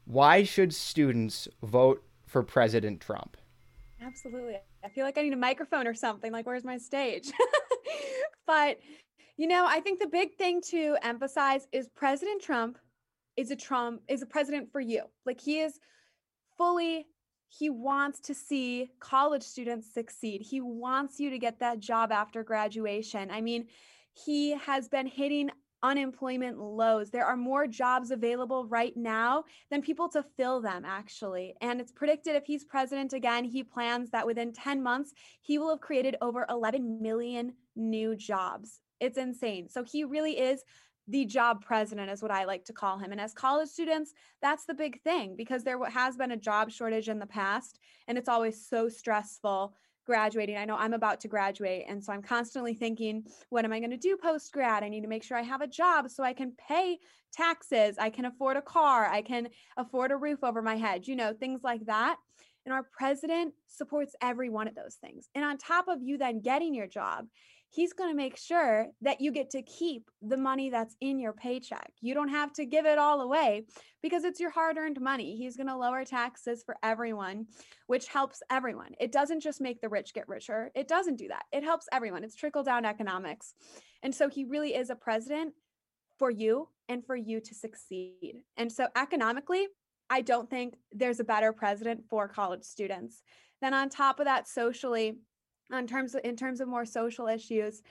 Why 0.08 0.44
should 0.44 0.74
students 0.74 1.50
vote 1.62 2.02
for 2.26 2.42
President 2.42 3.02
Trump? 3.02 3.36
Absolutely. 4.02 4.56
I 4.84 4.88
feel 4.88 5.04
like 5.04 5.18
I 5.18 5.22
need 5.22 5.34
a 5.34 5.38
microphone 5.38 5.86
or 5.86 5.94
something. 5.94 6.32
Like, 6.32 6.46
where's 6.46 6.64
my 6.64 6.78
stage? 6.78 7.30
but, 8.48 8.80
you 9.36 9.48
know, 9.48 9.66
I 9.68 9.82
think 9.82 10.00
the 10.00 10.08
big 10.08 10.36
thing 10.36 10.62
to 10.70 10.96
emphasize 11.04 11.68
is 11.74 11.90
President 11.94 12.42
Trump 12.42 12.78
is 13.36 13.52
a 13.52 13.56
Trump 13.56 14.02
is 14.08 14.22
a 14.22 14.26
president 14.26 14.72
for 14.72 14.80
you. 14.80 15.04
Like 15.26 15.42
he 15.42 15.60
is 15.60 15.80
fully 16.58 17.06
he 17.50 17.70
wants 17.70 18.20
to 18.22 18.34
see 18.34 18.90
college 19.00 19.44
students 19.44 19.94
succeed. 19.94 20.42
He 20.42 20.60
wants 20.60 21.20
you 21.20 21.30
to 21.30 21.40
get 21.40 21.60
that 21.60 21.80
job 21.80 22.12
after 22.12 22.44
graduation. 22.44 23.32
I 23.32 23.40
mean, 23.40 23.68
he 24.14 24.52
has 24.52 24.90
been 24.90 25.08
hitting 25.08 25.50
unemployment 25.84 26.60
lows. 26.60 27.10
There 27.10 27.26
are 27.26 27.38
more 27.38 27.68
jobs 27.68 28.12
available 28.12 28.66
right 28.68 28.96
now 28.96 29.44
than 29.70 29.82
people 29.82 30.10
to 30.10 30.24
fill 30.36 30.62
them, 30.62 30.84
actually. 30.86 31.56
And 31.62 31.80
it's 31.80 31.92
predicted 31.92 32.36
if 32.36 32.46
he's 32.46 32.64
president 32.64 33.14
again, 33.14 33.44
he 33.44 33.64
plans 33.64 34.10
that 34.12 34.26
within 34.26 34.54
10 34.54 34.82
months, 34.82 35.14
he 35.42 35.58
will 35.58 35.70
have 35.70 35.82
created 35.82 36.16
over 36.22 36.46
11 36.50 37.02
million 37.02 37.54
new 37.76 38.16
jobs. 38.16 38.80
It's 39.00 39.18
insane. 39.18 39.70
So 39.70 39.84
he 39.84 40.04
really 40.04 40.40
is 40.40 40.64
the 41.08 41.26
job 41.26 41.64
president 41.64 42.12
is 42.12 42.22
what 42.22 42.32
I 42.32 42.44
like 42.44 42.66
to 42.66 42.74
call 42.74 42.98
him. 42.98 43.12
And 43.12 43.22
as 43.22 43.34
college 43.34 43.70
students, 43.70 44.14
that's 44.42 44.66
the 44.66 44.74
big 44.74 45.02
thing 45.04 45.36
because 45.38 45.64
there 45.64 45.84
has 45.86 46.18
been 46.18 46.32
a 46.32 46.38
job 46.38 46.70
shortage 46.70 47.08
in 47.08 47.20
the 47.20 47.26
past 47.26 47.80
and 48.08 48.18
it's 48.18 48.28
always 48.28 48.68
so 48.68 48.90
stressful 48.90 49.74
graduating. 50.08 50.58
I 50.58 50.66
know 50.66 50.76
I'm 50.76 50.94
about 50.94 51.20
to 51.22 51.28
graduate 51.28 51.86
and 51.88 52.04
so 52.04 52.12
I'm 52.12 52.24
constantly 52.24 52.74
thinking, 52.74 53.26
what 53.50 53.66
am 53.66 53.74
I 53.74 53.80
going 53.80 53.92
to 53.92 53.98
do 53.98 54.18
post 54.18 54.52
grad? 54.52 54.84
I 54.84 54.90
need 54.90 55.02
to 55.02 55.08
make 55.08 55.24
sure 55.24 55.38
I 55.38 55.44
have 55.44 55.62
a 55.62 55.68
job 55.68 56.10
so 56.10 56.24
I 56.24 56.34
can 56.34 56.54
pay 56.68 56.98
taxes, 57.32 57.98
I 58.00 58.10
can 58.10 58.26
afford 58.26 58.58
a 58.58 58.62
car, 58.62 59.06
I 59.06 59.22
can 59.22 59.50
afford 59.76 60.12
a 60.12 60.18
roof 60.18 60.40
over 60.44 60.62
my 60.62 60.78
head, 60.78 61.08
you 61.08 61.16
know, 61.16 61.34
things 61.34 61.62
like 61.64 61.86
that. 61.86 62.18
And 62.66 62.74
our 62.74 62.84
president 62.84 63.54
supports 63.68 64.16
every 64.22 64.50
one 64.50 64.68
of 64.68 64.76
those 64.76 64.96
things. 64.96 65.30
And 65.36 65.46
on 65.46 65.58
top 65.58 65.88
of 65.88 66.02
you 66.02 66.18
then 66.18 66.42
getting 66.42 66.74
your 66.74 66.88
job, 66.88 67.28
he's 67.70 67.94
going 67.94 68.10
to 68.10 68.16
make 68.16 68.38
sure 68.38 68.88
that 69.02 69.22
you 69.22 69.32
get 69.32 69.50
to 69.52 69.62
keep 69.62 70.10
the 70.22 70.38
money 70.38 70.70
that's 70.70 70.96
in 71.02 71.20
your 71.20 71.34
paycheck. 71.34 71.92
You 72.02 72.14
don't 72.14 72.30
have 72.30 72.54
to 72.54 72.66
give 72.66 72.86
it 72.86 72.98
all 72.98 73.22
away 73.22 73.66
because 74.02 74.24
it's 74.24 74.40
your 74.40 74.50
hard 74.50 74.78
earned 74.78 75.02
money. 75.02 75.36
He's 75.36 75.58
going 75.58 75.68
to 75.68 75.76
lower 75.76 76.06
taxes 76.06 76.64
for 76.66 76.78
everyone, 76.82 77.48
which 77.88 78.08
helps 78.08 78.42
everyone. 78.50 78.92
It 79.00 79.12
doesn't 79.12 79.42
just 79.42 79.62
make 79.62 79.82
the 79.82 79.90
rich 79.90 80.14
get 80.14 80.28
richer, 80.28 80.72
it 80.76 80.88
doesn't 80.88 81.18
do 81.18 81.28
that. 81.28 81.44
It 81.52 81.64
helps 81.64 81.88
everyone. 81.92 82.24
It's 82.24 82.36
trickle 82.36 82.64
down 82.64 82.86
economics. 82.86 83.54
And 84.02 84.14
so 84.14 84.30
he 84.30 84.46
really 84.46 84.76
is 84.76 84.90
a 84.90 84.96
president 84.96 85.54
for 86.18 86.32
you 86.32 86.70
and 86.90 87.06
for 87.06 87.16
you 87.16 87.40
to 87.42 87.54
succeed. 87.54 88.42
And 88.56 88.72
so 88.72 88.88
economically, 88.96 89.68
I 90.10 90.22
don't 90.22 90.50
think 90.50 90.76
there's 90.92 91.20
a 91.20 91.26
better 91.26 91.52
president 91.52 92.06
for 92.10 92.28
college 92.28 92.64
students. 92.64 93.22
Then 93.62 93.74
on 93.74 93.90
top 93.90 94.20
of 94.20 94.26
that, 94.26 94.48
socially, 94.48 95.18
in 95.72 95.88
terms 95.88 96.16
of, 96.16 96.22
in 96.24 96.36
terms 96.36 96.62
of 96.62 96.68
more 96.68 96.86
social 96.86 97.28
issues, 97.28 97.82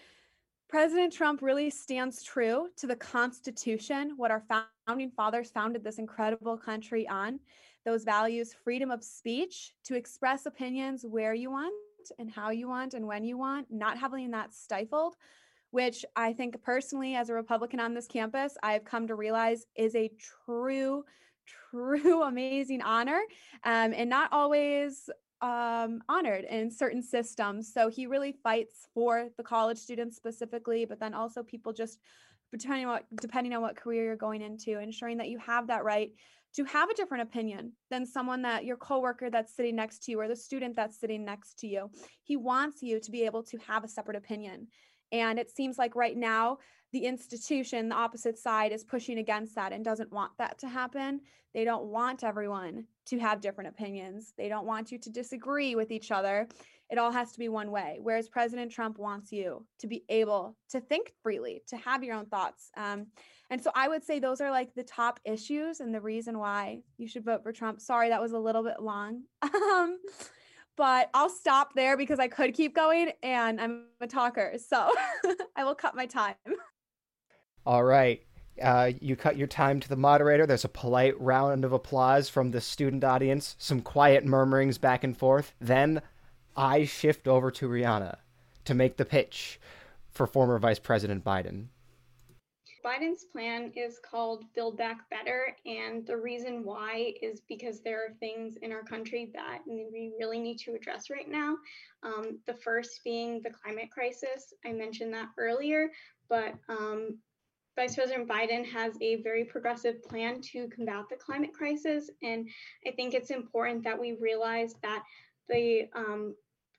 President 0.68 1.12
Trump 1.12 1.42
really 1.42 1.70
stands 1.70 2.22
true 2.22 2.68
to 2.76 2.86
the 2.86 2.96
Constitution, 2.96 4.14
what 4.16 4.30
our 4.30 4.42
founding 4.86 5.10
fathers 5.10 5.50
founded 5.50 5.84
this 5.84 5.98
incredible 5.98 6.56
country 6.56 7.06
on. 7.08 7.38
Those 7.84 8.02
values 8.02 8.54
freedom 8.64 8.90
of 8.90 9.04
speech 9.04 9.74
to 9.84 9.94
express 9.94 10.46
opinions 10.46 11.04
where 11.08 11.34
you 11.34 11.52
want 11.52 11.72
and 12.18 12.28
how 12.28 12.50
you 12.50 12.68
want 12.68 12.94
and 12.94 13.06
when 13.06 13.24
you 13.24 13.38
want, 13.38 13.68
not 13.70 13.96
having 13.96 14.32
that 14.32 14.52
stifled, 14.52 15.14
which 15.70 16.04
I 16.16 16.32
think 16.32 16.60
personally, 16.62 17.14
as 17.14 17.28
a 17.28 17.34
Republican 17.34 17.78
on 17.78 17.94
this 17.94 18.08
campus, 18.08 18.56
I've 18.62 18.84
come 18.84 19.06
to 19.06 19.14
realize 19.14 19.66
is 19.76 19.94
a 19.94 20.10
true, 20.46 21.04
true 21.70 22.22
amazing 22.24 22.82
honor 22.82 23.20
um, 23.62 23.92
and 23.94 24.10
not 24.10 24.32
always 24.32 25.08
um, 25.40 26.02
honored 26.08 26.44
in 26.44 26.70
certain 26.70 27.02
systems. 27.02 27.72
So 27.72 27.88
he 27.88 28.06
really 28.06 28.32
fights 28.42 28.88
for 28.94 29.28
the 29.36 29.42
college 29.42 29.78
students 29.78 30.16
specifically, 30.16 30.84
but 30.84 30.98
then 30.98 31.14
also 31.14 31.42
people 31.42 31.72
just 31.72 31.98
depending 32.52 32.86
on 32.86 32.92
what 32.92 33.04
depending 33.20 33.52
on 33.54 33.62
what 33.62 33.76
career 33.76 34.04
you're 34.04 34.16
going 34.16 34.42
into, 34.42 34.78
ensuring 34.78 35.18
that 35.18 35.28
you 35.28 35.38
have 35.38 35.66
that 35.66 35.84
right 35.84 36.12
to 36.54 36.64
have 36.64 36.88
a 36.88 36.94
different 36.94 37.22
opinion 37.22 37.72
than 37.90 38.06
someone 38.06 38.40
that 38.42 38.64
your 38.64 38.78
coworker 38.78 39.28
that's 39.28 39.54
sitting 39.54 39.76
next 39.76 40.04
to 40.04 40.10
you 40.10 40.20
or 40.20 40.26
the 40.26 40.36
student 40.36 40.74
that's 40.74 40.98
sitting 40.98 41.22
next 41.22 41.58
to 41.58 41.66
you. 41.66 41.90
He 42.22 42.36
wants 42.36 42.82
you 42.82 42.98
to 42.98 43.10
be 43.10 43.24
able 43.24 43.42
to 43.44 43.58
have 43.58 43.84
a 43.84 43.88
separate 43.88 44.16
opinion. 44.16 44.68
And 45.12 45.38
it 45.38 45.50
seems 45.50 45.76
like 45.76 45.94
right 45.94 46.16
now, 46.16 46.58
the 46.92 47.04
institution, 47.04 47.90
the 47.90 47.94
opposite 47.94 48.38
side, 48.38 48.72
is 48.72 48.84
pushing 48.84 49.18
against 49.18 49.54
that 49.56 49.72
and 49.72 49.84
doesn't 49.84 50.12
want 50.12 50.32
that 50.38 50.58
to 50.60 50.68
happen. 50.68 51.20
They 51.52 51.64
don't 51.64 51.86
want 51.86 52.24
everyone 52.24 52.86
to 53.06 53.18
have 53.18 53.40
different 53.40 53.68
opinions. 53.68 54.32
They 54.36 54.48
don't 54.48 54.66
want 54.66 54.90
you 54.90 54.98
to 54.98 55.10
disagree 55.10 55.74
with 55.74 55.90
each 55.90 56.10
other. 56.10 56.48
It 56.90 56.98
all 56.98 57.10
has 57.10 57.32
to 57.32 57.38
be 57.38 57.48
one 57.48 57.70
way. 57.70 57.98
Whereas 58.02 58.28
President 58.28 58.70
Trump 58.70 58.98
wants 58.98 59.32
you 59.32 59.64
to 59.78 59.86
be 59.86 60.04
able 60.08 60.56
to 60.70 60.80
think 60.80 61.12
freely, 61.22 61.62
to 61.68 61.76
have 61.76 62.04
your 62.04 62.14
own 62.14 62.26
thoughts. 62.26 62.70
Um, 62.76 63.06
and 63.50 63.62
so 63.62 63.70
I 63.74 63.88
would 63.88 64.04
say 64.04 64.18
those 64.18 64.40
are 64.40 64.50
like 64.50 64.74
the 64.74 64.82
top 64.82 65.20
issues 65.24 65.80
and 65.80 65.94
the 65.94 66.00
reason 66.00 66.38
why 66.38 66.80
you 66.98 67.06
should 67.06 67.24
vote 67.24 67.42
for 67.42 67.52
Trump. 67.52 67.80
Sorry, 67.80 68.08
that 68.08 68.20
was 68.20 68.32
a 68.32 68.38
little 68.38 68.62
bit 68.62 68.80
long. 68.80 69.22
um, 69.42 69.98
but 70.76 71.10
I'll 71.14 71.30
stop 71.30 71.74
there 71.74 71.96
because 71.96 72.18
I 72.18 72.28
could 72.28 72.54
keep 72.54 72.74
going 72.74 73.12
and 73.22 73.60
I'm 73.60 73.86
a 74.00 74.06
talker. 74.06 74.54
So 74.58 74.90
I 75.56 75.64
will 75.64 75.74
cut 75.74 75.94
my 75.94 76.06
time. 76.06 76.34
All 77.64 77.82
right. 77.82 78.25
Uh, 78.62 78.92
you 79.00 79.16
cut 79.16 79.36
your 79.36 79.46
time 79.46 79.80
to 79.80 79.88
the 79.88 79.96
moderator. 79.96 80.46
There's 80.46 80.64
a 80.64 80.68
polite 80.68 81.20
round 81.20 81.64
of 81.64 81.72
applause 81.72 82.28
from 82.28 82.50
the 82.50 82.60
student 82.60 83.04
audience, 83.04 83.54
some 83.58 83.82
quiet 83.82 84.24
murmurings 84.24 84.78
back 84.78 85.04
and 85.04 85.16
forth. 85.16 85.54
Then 85.60 86.02
I 86.56 86.84
shift 86.84 87.28
over 87.28 87.50
to 87.50 87.68
Rihanna 87.68 88.16
to 88.64 88.74
make 88.74 88.96
the 88.96 89.04
pitch 89.04 89.60
for 90.10 90.26
former 90.26 90.58
Vice 90.58 90.78
President 90.78 91.22
Biden. 91.24 91.66
Biden's 92.86 93.24
plan 93.24 93.72
is 93.74 93.98
called 93.98 94.44
Build 94.54 94.78
Back 94.78 95.10
Better. 95.10 95.56
And 95.66 96.06
the 96.06 96.16
reason 96.16 96.64
why 96.64 97.14
is 97.20 97.40
because 97.48 97.80
there 97.80 97.98
are 97.98 98.14
things 98.20 98.56
in 98.62 98.70
our 98.70 98.84
country 98.84 99.32
that 99.34 99.58
we 99.66 100.12
really 100.20 100.38
need 100.38 100.58
to 100.58 100.74
address 100.74 101.10
right 101.10 101.28
now. 101.28 101.56
Um, 102.04 102.38
the 102.46 102.54
first 102.54 103.00
being 103.02 103.42
the 103.42 103.50
climate 103.50 103.90
crisis. 103.90 104.54
I 104.64 104.72
mentioned 104.72 105.12
that 105.14 105.30
earlier, 105.36 105.90
but 106.28 106.54
um, 106.68 107.18
Vice 107.76 107.94
President 107.94 108.26
Biden 108.26 108.64
has 108.64 108.94
a 109.02 109.22
very 109.22 109.44
progressive 109.44 110.02
plan 110.02 110.40
to 110.52 110.66
combat 110.68 111.04
the 111.10 111.16
climate 111.16 111.52
crisis. 111.52 112.10
And 112.22 112.48
I 112.86 112.90
think 112.92 113.12
it's 113.12 113.30
important 113.30 113.84
that 113.84 114.00
we 114.00 114.16
realize 114.20 114.74
that 114.82 115.02
the 115.48 115.88
um, 115.94 116.34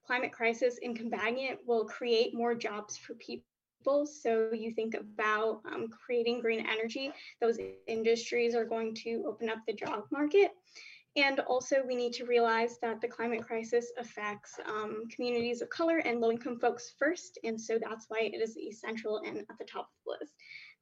climate 0.05 0.33
crisis 0.33 0.79
and 0.81 0.97
combating 0.97 1.45
it 1.45 1.59
will 1.67 1.85
create 1.85 2.33
more 2.33 2.55
jobs 2.55 2.97
for 2.97 3.13
people 3.15 3.43
so 4.05 4.49
you 4.51 4.73
think 4.73 4.95
about 4.95 5.61
um, 5.71 5.87
creating 5.87 6.41
green 6.41 6.65
energy, 6.67 7.11
those 7.39 7.57
industries 7.87 8.53
are 8.53 8.65
going 8.65 8.93
to 8.95 9.23
open 9.25 9.49
up 9.49 9.59
the 9.65 9.73
job 9.73 10.03
market. 10.11 10.51
And 11.15 11.39
also, 11.39 11.77
we 11.87 11.95
need 11.95 12.13
to 12.13 12.25
realize 12.25 12.77
that 12.81 13.01
the 13.01 13.07
climate 13.07 13.43
crisis 13.43 13.91
affects 13.97 14.59
um, 14.67 15.03
communities 15.09 15.61
of 15.61 15.69
color 15.69 15.97
and 15.99 16.19
low 16.19 16.31
income 16.31 16.59
folks 16.59 16.93
first. 16.99 17.39
And 17.43 17.59
so 17.59 17.79
that's 17.81 18.05
why 18.09 18.29
it 18.31 18.39
is 18.39 18.55
essential 18.55 19.21
and 19.25 19.39
at 19.39 19.57
the 19.57 19.65
top 19.65 19.85
of 19.85 19.95
the 20.05 20.11
list. 20.19 20.33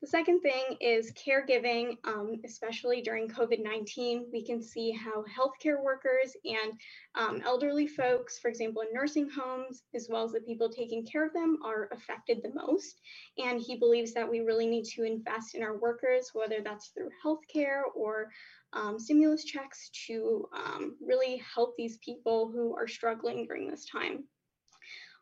The 0.02 0.08
second 0.08 0.42
thing 0.42 0.78
is 0.82 1.14
caregiving, 1.14 1.98
um, 2.04 2.42
especially 2.44 3.02
during 3.02 3.30
COVID 3.30 3.64
19. 3.64 4.28
We 4.32 4.44
can 4.44 4.62
see 4.62 4.92
how 4.92 5.24
healthcare 5.24 5.82
workers 5.82 6.36
and 6.44 6.74
um, 7.16 7.42
elderly 7.46 7.88
folks, 7.88 8.38
for 8.38 8.50
example, 8.50 8.82
in 8.82 8.94
nursing 8.94 9.30
homes, 9.30 9.84
as 9.94 10.08
well 10.10 10.26
as 10.26 10.34
the 10.34 10.42
people 10.42 10.70
taking 10.70 11.06
care 11.06 11.26
of 11.26 11.34
them, 11.34 11.60
are 11.64 11.88
affected 11.94 12.44
the 12.44 12.54
most. 12.54 13.00
And 13.38 13.60
he 13.60 13.78
believes 13.78 14.14
that 14.14 14.30
we 14.30 14.42
really 14.42 14.68
need 14.68 14.84
to 14.96 15.04
invest 15.04 15.56
in 15.56 15.64
our 15.64 15.78
workers, 15.78 16.32
whether 16.34 16.60
that's 16.62 16.90
through 16.90 17.10
healthcare 17.24 17.84
or 17.96 18.32
um, 18.74 19.00
stimulus 19.00 19.46
checks, 19.46 19.90
to 20.08 20.48
um, 20.54 20.98
really 21.02 21.38
help 21.38 21.76
these 21.78 21.98
people 22.00 22.52
who 22.52 22.76
are 22.76 22.88
struggling 22.88 23.48
during 23.48 23.72
this 23.72 23.86
time. 23.86 24.26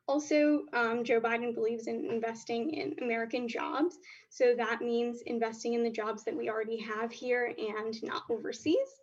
Also, 0.08 0.66
um, 0.74 1.04
Joe 1.04 1.22
Biden 1.22 1.56
believes 1.56 1.88
in 1.88 2.06
investing 2.06 2.74
in 2.74 2.94
American 3.02 3.48
jobs. 3.48 3.98
So 4.30 4.54
that 4.58 4.82
means 4.82 5.22
investing 5.26 5.74
in 5.74 5.84
the 5.84 5.90
jobs 5.90 6.24
that 6.26 6.36
we 6.36 6.50
already 6.50 6.82
have 6.82 7.12
here 7.12 7.54
and 7.58 7.96
not 8.04 8.24
overseas. 8.30 9.00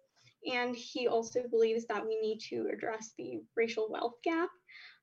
And 0.50 0.74
he 0.76 1.08
also 1.08 1.42
believes 1.48 1.86
that 1.86 2.04
we 2.06 2.20
need 2.20 2.40
to 2.50 2.68
address 2.72 3.12
the 3.16 3.40
racial 3.56 3.88
wealth 3.90 4.16
gap. 4.22 4.50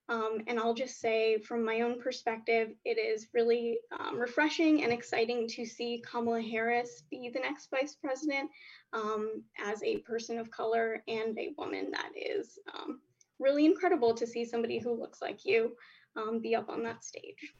Um, 0.08 0.38
and 0.46 0.58
I'll 0.58 0.74
just 0.74 1.00
say, 1.00 1.38
from 1.38 1.62
my 1.64 1.82
own 1.82 2.00
perspective, 2.00 2.70
it 2.84 2.98
is 2.98 3.28
really 3.34 3.78
um, 3.98 4.18
refreshing 4.18 4.82
and 4.82 4.92
exciting 4.92 5.46
to 5.48 5.66
see 5.66 6.02
Kamala 6.10 6.40
Harris 6.40 7.02
be 7.10 7.28
the 7.28 7.40
next 7.40 7.68
vice 7.70 7.94
president 7.94 8.50
um, 8.94 9.42
as 9.62 9.82
a 9.82 9.98
person 9.98 10.38
of 10.38 10.50
color 10.50 11.02
and 11.08 11.38
a 11.38 11.52
woman 11.58 11.90
that 11.90 12.10
is 12.16 12.58
um, 12.74 13.00
really 13.38 13.64
incredible 13.64 14.14
to 14.14 14.26
see 14.26 14.44
somebody 14.44 14.78
who 14.78 14.92
looks 14.92 15.22
like 15.22 15.44
you 15.44 15.72
um, 16.16 16.40
be 16.40 16.54
up 16.54 16.68
on 16.68 16.82
that 16.82 17.04
stage. 17.04 17.54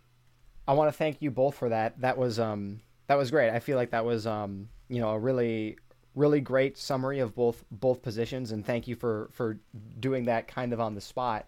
I 0.66 0.72
want 0.72 0.92
to 0.92 0.96
thank 0.96 1.22
you 1.22 1.30
both 1.30 1.54
for 1.54 1.68
that. 1.70 2.00
That 2.00 2.18
was 2.18 2.38
um 2.38 2.80
that 3.06 3.16
was 3.16 3.30
great. 3.30 3.50
I 3.50 3.58
feel 3.58 3.76
like 3.76 3.90
that 3.90 4.04
was 4.04 4.26
um 4.26 4.68
you 4.88 5.00
know 5.00 5.10
a 5.10 5.18
really 5.18 5.78
really 6.14 6.40
great 6.40 6.76
summary 6.76 7.20
of 7.20 7.34
both 7.34 7.64
both 7.70 8.02
positions 8.02 8.52
and 8.52 8.66
thank 8.66 8.86
you 8.86 8.96
for 8.96 9.30
for 9.32 9.58
doing 10.00 10.24
that 10.26 10.48
kind 10.48 10.72
of 10.72 10.80
on 10.80 10.94
the 10.94 11.00
spot. 11.00 11.46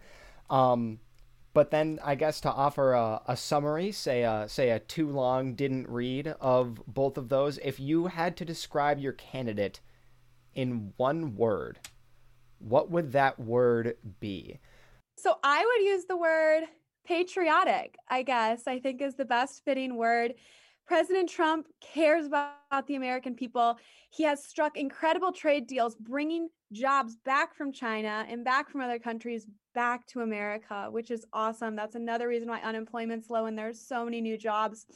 Um 0.48 1.00
but 1.52 1.70
then 1.70 1.98
I 2.04 2.14
guess 2.14 2.40
to 2.42 2.50
offer 2.50 2.92
a, 2.92 3.22
a 3.26 3.36
summary, 3.36 3.90
say 3.90 4.22
a, 4.22 4.44
say 4.48 4.70
a 4.70 4.78
too 4.78 5.08
long 5.08 5.54
didn't 5.54 5.88
read 5.88 6.28
of 6.40 6.80
both 6.86 7.18
of 7.18 7.28
those, 7.28 7.58
if 7.58 7.80
you 7.80 8.06
had 8.06 8.36
to 8.36 8.44
describe 8.44 9.00
your 9.00 9.12
candidate 9.12 9.80
in 10.54 10.92
one 10.96 11.34
word, 11.34 11.80
what 12.60 12.90
would 12.90 13.12
that 13.12 13.38
word 13.38 13.96
be? 14.20 14.58
So 15.16 15.36
I 15.42 15.64
would 15.64 15.84
use 15.86 16.04
the 16.04 16.16
word 16.16 16.64
patriotic, 17.06 17.96
I 18.08 18.22
guess, 18.22 18.66
I 18.66 18.78
think 18.78 19.02
is 19.02 19.16
the 19.16 19.24
best 19.24 19.64
fitting 19.64 19.96
word. 19.96 20.34
President 20.86 21.28
Trump 21.28 21.68
cares 21.80 22.26
about 22.26 22.86
the 22.86 22.96
American 22.96 23.34
people. 23.34 23.78
He 24.10 24.24
has 24.24 24.44
struck 24.44 24.76
incredible 24.76 25.32
trade 25.32 25.66
deals, 25.66 25.94
bringing 25.94 26.48
jobs 26.72 27.16
back 27.24 27.54
from 27.54 27.72
China 27.72 28.26
and 28.28 28.44
back 28.44 28.68
from 28.68 28.80
other 28.80 28.98
countries 28.98 29.46
back 29.74 30.06
to 30.08 30.20
America, 30.20 30.88
which 30.90 31.10
is 31.10 31.24
awesome. 31.32 31.76
That's 31.76 31.94
another 31.94 32.28
reason 32.28 32.48
why 32.48 32.60
unemployment's 32.60 33.30
low 33.30 33.46
and 33.46 33.58
there's 33.58 33.80
so 33.80 34.04
many 34.04 34.20
new 34.20 34.36
jobs. 34.36 34.86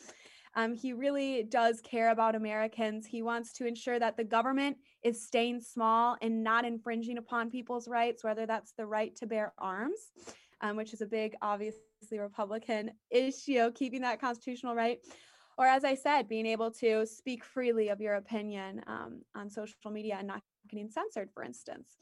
Um, 0.56 0.74
he 0.74 0.92
really 0.92 1.42
does 1.44 1.80
care 1.80 2.10
about 2.10 2.34
Americans. 2.34 3.06
He 3.06 3.22
wants 3.22 3.52
to 3.54 3.66
ensure 3.66 3.98
that 3.98 4.16
the 4.16 4.24
government 4.24 4.76
is 5.02 5.24
staying 5.24 5.60
small 5.60 6.16
and 6.22 6.44
not 6.44 6.64
infringing 6.64 7.18
upon 7.18 7.50
people's 7.50 7.88
rights, 7.88 8.22
whether 8.22 8.46
that's 8.46 8.72
the 8.72 8.86
right 8.86 9.14
to 9.16 9.26
bear 9.26 9.52
arms, 9.58 10.12
um, 10.60 10.76
which 10.76 10.92
is 10.92 11.00
a 11.00 11.06
big, 11.06 11.34
obviously 11.42 12.18
Republican 12.18 12.92
issue, 13.10 13.70
keeping 13.72 14.02
that 14.02 14.20
constitutional 14.20 14.74
right. 14.74 14.98
Or, 15.56 15.66
as 15.66 15.84
I 15.84 15.94
said, 15.94 16.28
being 16.28 16.46
able 16.46 16.70
to 16.72 17.06
speak 17.06 17.44
freely 17.44 17.88
of 17.88 18.00
your 18.00 18.14
opinion 18.14 18.82
um, 18.86 19.22
on 19.34 19.48
social 19.48 19.90
media 19.90 20.16
and 20.18 20.26
not 20.26 20.42
getting 20.68 20.90
censored, 20.90 21.30
for 21.32 21.44
instance. 21.44 21.96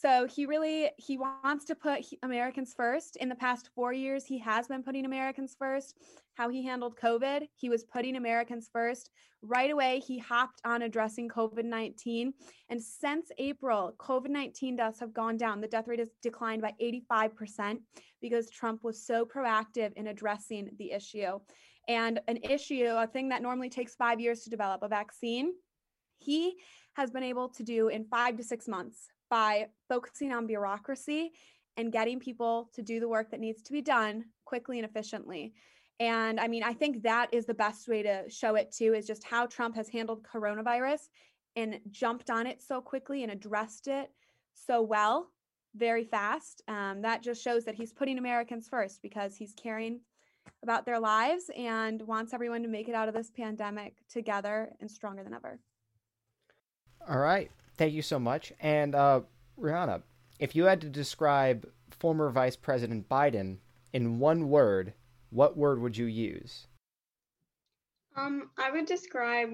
So 0.00 0.28
he 0.28 0.46
really 0.46 0.90
he 0.96 1.18
wants 1.18 1.64
to 1.64 1.74
put 1.74 2.04
Americans 2.22 2.72
first. 2.72 3.16
In 3.16 3.28
the 3.28 3.34
past 3.34 3.70
4 3.74 3.92
years 3.92 4.24
he 4.24 4.38
has 4.38 4.68
been 4.68 4.84
putting 4.84 5.04
Americans 5.04 5.56
first. 5.58 5.96
How 6.34 6.48
he 6.48 6.64
handled 6.64 6.96
COVID, 6.96 7.48
he 7.56 7.68
was 7.68 7.82
putting 7.82 8.14
Americans 8.14 8.70
first. 8.72 9.10
Right 9.42 9.72
away 9.72 10.00
he 10.06 10.18
hopped 10.18 10.60
on 10.64 10.82
addressing 10.82 11.28
COVID-19 11.28 12.32
and 12.68 12.80
since 12.80 13.32
April 13.38 13.92
COVID-19 13.98 14.76
deaths 14.76 15.00
have 15.00 15.12
gone 15.12 15.36
down. 15.36 15.60
The 15.60 15.66
death 15.66 15.88
rate 15.88 15.98
has 15.98 16.10
declined 16.22 16.62
by 16.62 16.74
85% 16.80 17.78
because 18.20 18.50
Trump 18.50 18.84
was 18.84 19.04
so 19.04 19.24
proactive 19.24 19.92
in 19.94 20.06
addressing 20.06 20.70
the 20.78 20.92
issue. 20.92 21.40
And 21.88 22.20
an 22.28 22.36
issue, 22.44 22.86
a 22.86 23.08
thing 23.08 23.30
that 23.30 23.42
normally 23.42 23.70
takes 23.70 23.96
5 23.96 24.20
years 24.20 24.42
to 24.42 24.50
develop, 24.50 24.84
a 24.84 24.88
vaccine, 24.88 25.54
he 26.18 26.54
has 26.94 27.10
been 27.10 27.24
able 27.24 27.48
to 27.48 27.64
do 27.64 27.88
in 27.88 28.04
5 28.04 28.36
to 28.36 28.44
6 28.44 28.68
months 28.68 29.08
by 29.30 29.68
focusing 29.88 30.32
on 30.32 30.46
bureaucracy 30.46 31.32
and 31.76 31.92
getting 31.92 32.18
people 32.18 32.70
to 32.74 32.82
do 32.82 33.00
the 33.00 33.08
work 33.08 33.30
that 33.30 33.40
needs 33.40 33.62
to 33.62 33.72
be 33.72 33.82
done 33.82 34.24
quickly 34.44 34.78
and 34.78 34.88
efficiently. 34.88 35.52
And 36.00 36.38
I 36.38 36.48
mean, 36.48 36.62
I 36.62 36.72
think 36.72 37.02
that 37.02 37.28
is 37.32 37.46
the 37.46 37.54
best 37.54 37.88
way 37.88 38.02
to 38.02 38.24
show 38.28 38.54
it 38.54 38.72
too, 38.72 38.94
is 38.94 39.06
just 39.06 39.24
how 39.24 39.46
Trump 39.46 39.74
has 39.76 39.88
handled 39.88 40.22
coronavirus 40.22 41.08
and 41.56 41.80
jumped 41.90 42.30
on 42.30 42.46
it 42.46 42.62
so 42.62 42.80
quickly 42.80 43.22
and 43.22 43.32
addressed 43.32 43.88
it 43.88 44.10
so 44.54 44.82
well, 44.82 45.30
very 45.74 46.04
fast. 46.04 46.62
Um, 46.68 47.02
that 47.02 47.22
just 47.22 47.42
shows 47.42 47.64
that 47.64 47.74
he's 47.74 47.92
putting 47.92 48.18
Americans 48.18 48.68
first 48.68 49.02
because 49.02 49.36
he's 49.36 49.54
caring 49.54 50.00
about 50.62 50.86
their 50.86 50.98
lives 50.98 51.50
and 51.56 52.00
wants 52.02 52.32
everyone 52.32 52.62
to 52.62 52.68
make 52.68 52.88
it 52.88 52.94
out 52.94 53.08
of 53.08 53.14
this 53.14 53.30
pandemic 53.30 53.94
together 54.08 54.70
and 54.80 54.90
stronger 54.90 55.22
than 55.22 55.34
ever. 55.34 55.58
All 57.08 57.18
right. 57.18 57.50
Thank 57.78 57.94
you 57.94 58.02
so 58.02 58.18
much. 58.18 58.52
And 58.60 58.94
uh, 58.96 59.20
Rihanna, 59.58 60.02
if 60.40 60.56
you 60.56 60.64
had 60.64 60.80
to 60.80 60.88
describe 60.88 61.66
former 61.90 62.28
Vice 62.28 62.56
President 62.56 63.08
Biden 63.08 63.58
in 63.92 64.18
one 64.18 64.48
word, 64.48 64.92
what 65.30 65.56
word 65.56 65.80
would 65.80 65.96
you 65.96 66.06
use? 66.06 66.66
Um, 68.16 68.50
I 68.58 68.72
would 68.72 68.86
describe 68.86 69.50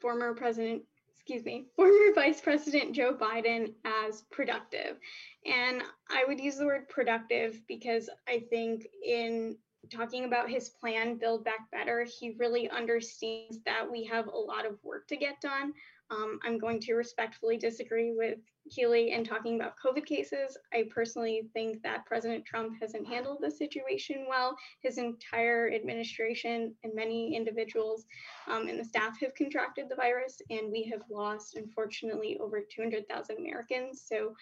former 0.00 0.34
President, 0.34 0.82
excuse 1.14 1.44
me, 1.44 1.66
former 1.76 2.14
Vice 2.14 2.40
President 2.40 2.96
Joe 2.96 3.14
Biden 3.14 3.74
as 3.84 4.22
productive. 4.32 4.98
And 5.46 5.82
I 6.10 6.24
would 6.26 6.40
use 6.40 6.56
the 6.56 6.66
word 6.66 6.88
productive 6.88 7.60
because 7.68 8.10
I 8.26 8.42
think 8.50 8.86
in 9.06 9.56
talking 9.88 10.24
about 10.24 10.50
his 10.50 10.68
plan, 10.68 11.16
Build 11.16 11.44
Back 11.44 11.70
Better, 11.70 12.04
he 12.04 12.34
really 12.38 12.68
understands 12.68 13.58
that 13.64 13.88
we 13.88 14.04
have 14.06 14.26
a 14.26 14.36
lot 14.36 14.66
of 14.66 14.82
work 14.82 15.06
to 15.08 15.16
get 15.16 15.40
done 15.40 15.72
Um, 16.10 16.38
I'm 16.42 16.58
going 16.58 16.80
to 16.80 16.94
respectfully 16.94 17.56
disagree 17.56 18.14
with 18.16 18.38
Keely 18.70 19.12
in 19.12 19.24
talking 19.24 19.56
about 19.56 19.74
COVID 19.84 20.06
cases. 20.06 20.56
I 20.72 20.84
personally 20.90 21.48
think 21.52 21.82
that 21.82 22.06
President 22.06 22.44
Trump 22.44 22.74
hasn't 22.80 23.06
handled 23.06 23.38
the 23.40 23.50
situation 23.50 24.26
well. 24.28 24.56
His 24.82 24.98
entire 24.98 25.70
administration 25.72 26.74
and 26.84 26.94
many 26.94 27.34
individuals 27.34 28.06
um, 28.46 28.68
and 28.68 28.78
the 28.78 28.84
staff 28.84 29.18
have 29.20 29.34
contracted 29.34 29.86
the 29.88 29.96
virus, 29.96 30.40
and 30.50 30.70
we 30.70 30.84
have 30.84 31.02
lost, 31.10 31.56
unfortunately, 31.56 32.38
over 32.40 32.60
200,000 32.60 33.36
Americans. 33.38 34.04
So, 34.06 34.34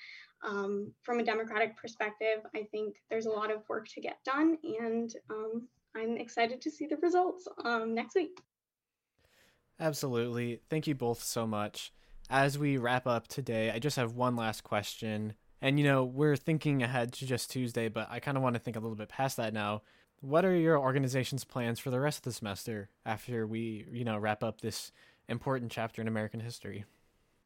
um, 0.44 0.92
from 1.02 1.18
a 1.18 1.24
Democratic 1.24 1.76
perspective, 1.76 2.40
I 2.54 2.64
think 2.70 2.96
there's 3.10 3.26
a 3.26 3.30
lot 3.30 3.50
of 3.50 3.68
work 3.68 3.88
to 3.88 4.00
get 4.00 4.18
done, 4.24 4.58
and 4.80 5.12
um, 5.30 5.66
I'm 5.96 6.16
excited 6.16 6.60
to 6.60 6.70
see 6.70 6.86
the 6.86 6.98
results 6.98 7.48
um, 7.64 7.94
next 7.94 8.14
week. 8.14 8.38
Absolutely. 9.78 10.60
Thank 10.70 10.86
you 10.86 10.94
both 10.94 11.22
so 11.22 11.46
much. 11.46 11.92
As 12.28 12.58
we 12.58 12.76
wrap 12.76 13.06
up 13.06 13.28
today, 13.28 13.70
I 13.70 13.78
just 13.78 13.96
have 13.96 14.14
one 14.14 14.36
last 14.36 14.64
question. 14.64 15.34
And, 15.60 15.78
you 15.78 15.86
know, 15.86 16.04
we're 16.04 16.36
thinking 16.36 16.82
ahead 16.82 17.12
to 17.14 17.26
just 17.26 17.50
Tuesday, 17.50 17.88
but 17.88 18.08
I 18.10 18.20
kind 18.20 18.36
of 18.36 18.42
want 18.42 18.54
to 18.54 18.60
think 18.60 18.76
a 18.76 18.80
little 18.80 18.96
bit 18.96 19.08
past 19.08 19.36
that 19.36 19.52
now. 19.52 19.82
What 20.20 20.44
are 20.44 20.54
your 20.54 20.78
organization's 20.78 21.44
plans 21.44 21.78
for 21.78 21.90
the 21.90 22.00
rest 22.00 22.18
of 22.18 22.22
the 22.24 22.32
semester 22.32 22.88
after 23.04 23.46
we, 23.46 23.86
you 23.92 24.04
know, 24.04 24.18
wrap 24.18 24.42
up 24.42 24.60
this 24.60 24.92
important 25.28 25.70
chapter 25.70 26.00
in 26.00 26.08
American 26.08 26.40
history? 26.40 26.84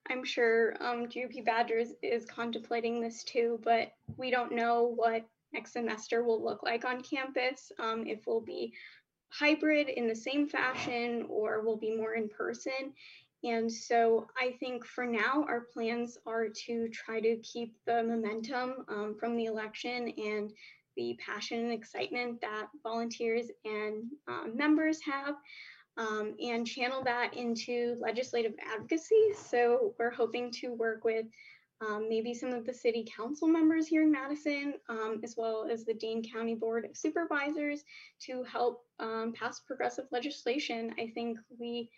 I'm 0.08 0.24
sure 0.24 0.74
um, 0.80 1.06
GOP 1.06 1.44
Badgers 1.44 1.88
is 2.02 2.24
contemplating 2.24 3.00
this 3.00 3.22
too, 3.22 3.60
but 3.62 3.92
we 4.16 4.30
don't 4.30 4.52
know 4.52 4.92
what 4.96 5.24
next 5.52 5.72
semester 5.72 6.24
will 6.24 6.42
look 6.42 6.62
like 6.62 6.84
on 6.84 7.02
campus. 7.02 7.70
Um, 7.78 8.06
if 8.06 8.26
we'll 8.26 8.40
be 8.40 8.72
hybrid 9.30 9.88
in 9.88 10.08
the 10.08 10.14
same 10.14 10.48
fashion 10.48 11.26
or 11.28 11.62
will 11.62 11.76
be 11.76 11.96
more 11.96 12.14
in 12.14 12.28
person. 12.28 12.92
And 13.42 13.72
so 13.72 14.26
I 14.38 14.52
think 14.60 14.84
for 14.84 15.06
now, 15.06 15.44
our 15.48 15.62
plans 15.72 16.18
are 16.26 16.48
to 16.66 16.88
try 16.88 17.20
to 17.20 17.36
keep 17.38 17.74
the 17.86 18.02
momentum 18.02 18.84
um, 18.88 19.16
from 19.18 19.36
the 19.36 19.46
election 19.46 20.12
and 20.18 20.52
the 20.96 21.18
passion 21.24 21.60
and 21.60 21.72
excitement 21.72 22.40
that 22.42 22.66
volunteers 22.82 23.46
and 23.64 24.04
um, 24.28 24.56
members 24.56 25.00
have. 25.02 25.36
Um, 25.96 26.34
and 26.40 26.66
channel 26.66 27.02
that 27.04 27.34
into 27.36 27.96
legislative 28.00 28.54
advocacy. 28.74 29.34
So 29.34 29.94
we're 29.98 30.12
hoping 30.12 30.50
to 30.52 30.72
work 30.72 31.04
with 31.04 31.26
um, 31.80 32.06
maybe 32.08 32.34
some 32.34 32.52
of 32.52 32.66
the 32.66 32.74
city 32.74 33.06
council 33.16 33.48
members 33.48 33.86
here 33.86 34.02
in 34.02 34.12
Madison, 34.12 34.74
um, 34.88 35.20
as 35.24 35.34
well 35.36 35.66
as 35.70 35.84
the 35.84 35.94
Dane 35.94 36.22
County 36.22 36.54
Board 36.54 36.84
of 36.84 36.96
Supervisors 36.96 37.84
to 38.26 38.42
help 38.44 38.84
um, 38.98 39.32
pass 39.32 39.60
progressive 39.60 40.04
legislation. 40.12 40.94
I 40.98 41.10
think 41.14 41.38
we, 41.58 41.90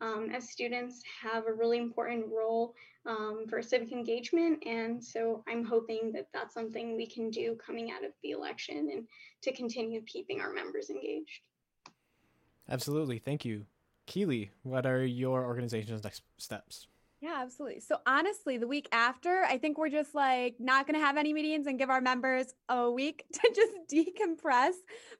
um, 0.00 0.30
as 0.34 0.50
students, 0.50 1.02
have 1.22 1.46
a 1.46 1.52
really 1.52 1.78
important 1.78 2.26
role 2.26 2.74
um, 3.06 3.44
for 3.48 3.62
civic 3.62 3.92
engagement. 3.92 4.64
And 4.66 5.02
so 5.02 5.44
I'm 5.48 5.64
hoping 5.64 6.12
that 6.12 6.28
that's 6.34 6.54
something 6.54 6.96
we 6.96 7.06
can 7.06 7.30
do 7.30 7.56
coming 7.64 7.90
out 7.92 8.04
of 8.04 8.12
the 8.22 8.30
election 8.30 8.90
and 8.92 9.06
to 9.42 9.52
continue 9.52 10.02
keeping 10.02 10.40
our 10.40 10.52
members 10.52 10.90
engaged. 10.90 11.40
Absolutely. 12.68 13.18
Thank 13.18 13.44
you. 13.44 13.66
Keely, 14.06 14.50
what 14.62 14.86
are 14.86 15.04
your 15.04 15.44
organization's 15.44 16.02
next 16.02 16.22
steps? 16.38 16.88
Yeah, 17.20 17.40
absolutely. 17.42 17.80
So 17.80 17.98
honestly, 18.06 18.56
the 18.56 18.66
week 18.66 18.88
after, 18.92 19.42
I 19.44 19.58
think 19.58 19.76
we're 19.76 19.90
just 19.90 20.14
like 20.14 20.56
not 20.58 20.86
going 20.86 20.98
to 20.98 21.04
have 21.04 21.18
any 21.18 21.34
meetings 21.34 21.66
and 21.66 21.78
give 21.78 21.90
our 21.90 22.00
members 22.00 22.46
a 22.68 22.90
week 22.90 23.24
to 23.32 23.52
just 23.54 23.74
decompress 23.92 24.72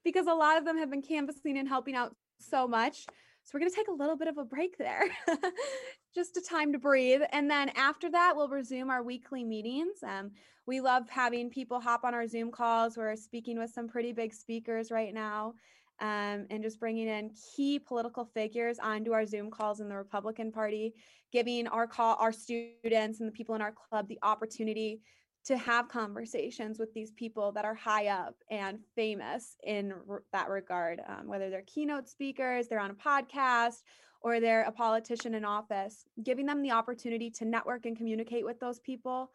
because 0.03 0.25
a 0.25 0.33
lot 0.33 0.57
of 0.57 0.65
them 0.65 0.77
have 0.77 0.89
been 0.89 1.03
canvassing 1.03 1.57
and 1.57 1.67
helping 1.67 1.95
out 1.95 2.15
so 2.39 2.67
much. 2.67 3.05
So 3.43 3.51
we're 3.53 3.59
going 3.59 3.71
to 3.71 3.75
take 3.75 3.87
a 3.87 3.93
little 3.93 4.17
bit 4.17 4.27
of 4.27 4.37
a 4.37 4.45
break 4.45 4.77
there, 4.77 5.03
just 6.15 6.37
a 6.37 6.41
time 6.41 6.73
to 6.73 6.79
breathe. 6.79 7.21
And 7.31 7.49
then 7.49 7.69
after 7.69 8.09
that, 8.11 8.33
we'll 8.35 8.49
resume 8.49 8.89
our 8.89 9.03
weekly 9.03 9.43
meetings. 9.43 9.97
Um, 10.03 10.31
we 10.65 10.79
love 10.79 11.09
having 11.09 11.49
people 11.49 11.79
hop 11.79 12.03
on 12.03 12.13
our 12.13 12.27
Zoom 12.27 12.51
calls. 12.51 12.97
We're 12.97 13.15
speaking 13.15 13.59
with 13.59 13.71
some 13.71 13.87
pretty 13.87 14.11
big 14.13 14.33
speakers 14.33 14.91
right 14.91 15.13
now 15.13 15.53
um, 16.01 16.47
and 16.49 16.63
just 16.63 16.79
bringing 16.79 17.07
in 17.07 17.31
key 17.55 17.79
political 17.79 18.25
figures 18.25 18.79
onto 18.79 19.13
our 19.13 19.25
Zoom 19.25 19.51
calls 19.51 19.79
in 19.79 19.87
the 19.87 19.95
Republican 19.95 20.51
Party, 20.51 20.93
giving 21.31 21.67
our 21.67 21.87
call 21.87 22.17
our 22.19 22.31
students 22.31 23.19
and 23.19 23.27
the 23.27 23.31
people 23.31 23.55
in 23.55 23.61
our 23.61 23.71
club 23.71 24.07
the 24.07 24.19
opportunity 24.23 24.99
to 25.43 25.57
have 25.57 25.87
conversations 25.87 26.77
with 26.79 26.93
these 26.93 27.11
people 27.11 27.51
that 27.51 27.65
are 27.65 27.73
high 27.73 28.07
up 28.07 28.35
and 28.49 28.79
famous 28.95 29.55
in 29.63 29.93
r- 30.09 30.23
that 30.33 30.49
regard, 30.49 31.01
um, 31.07 31.27
whether 31.27 31.49
they're 31.49 31.63
keynote 31.65 32.07
speakers, 32.07 32.67
they're 32.67 32.79
on 32.79 32.91
a 32.91 32.95
podcast, 32.95 33.81
or 34.21 34.39
they're 34.39 34.63
a 34.63 34.71
politician 34.71 35.33
in 35.33 35.43
office, 35.45 36.05
giving 36.23 36.45
them 36.45 36.61
the 36.61 36.71
opportunity 36.71 37.29
to 37.31 37.45
network 37.45 37.85
and 37.85 37.97
communicate 37.97 38.45
with 38.45 38.59
those 38.59 38.79
people 38.79 39.31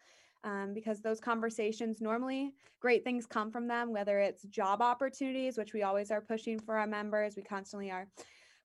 um, 0.47 0.73
because 0.73 1.03
those 1.03 1.21
conversations 1.21 2.01
normally 2.01 2.53
great 2.81 3.05
things 3.05 3.27
come 3.27 3.51
from 3.51 3.67
them, 3.67 3.93
whether 3.93 4.19
it's 4.21 4.45
job 4.45 4.81
opportunities, 4.81 5.59
which 5.59 5.75
we 5.75 5.83
always 5.83 6.11
are 6.11 6.21
pushing 6.21 6.59
for 6.59 6.79
our 6.79 6.87
members. 6.87 7.35
We 7.37 7.43
constantly 7.43 7.91
are 7.91 8.07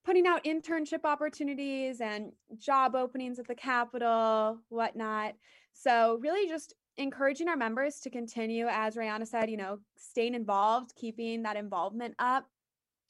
putting 0.05 0.27
out 0.27 0.43
internship 0.43 1.05
opportunities 1.05 2.01
and 2.01 2.31
job 2.57 2.95
openings 2.95 3.39
at 3.39 3.47
the 3.47 3.55
Capitol, 3.55 4.59
whatnot. 4.69 5.33
So, 5.73 6.19
really 6.21 6.47
just 6.47 6.75
encouraging 6.97 7.47
our 7.47 7.57
members 7.57 7.99
to 8.01 8.09
continue, 8.09 8.67
as 8.69 8.95
Rihanna 8.95 9.27
said, 9.27 9.49
you 9.49 9.57
know, 9.57 9.79
staying 9.97 10.35
involved, 10.35 10.93
keeping 10.95 11.41
that 11.43 11.57
involvement 11.57 12.13
up. 12.19 12.45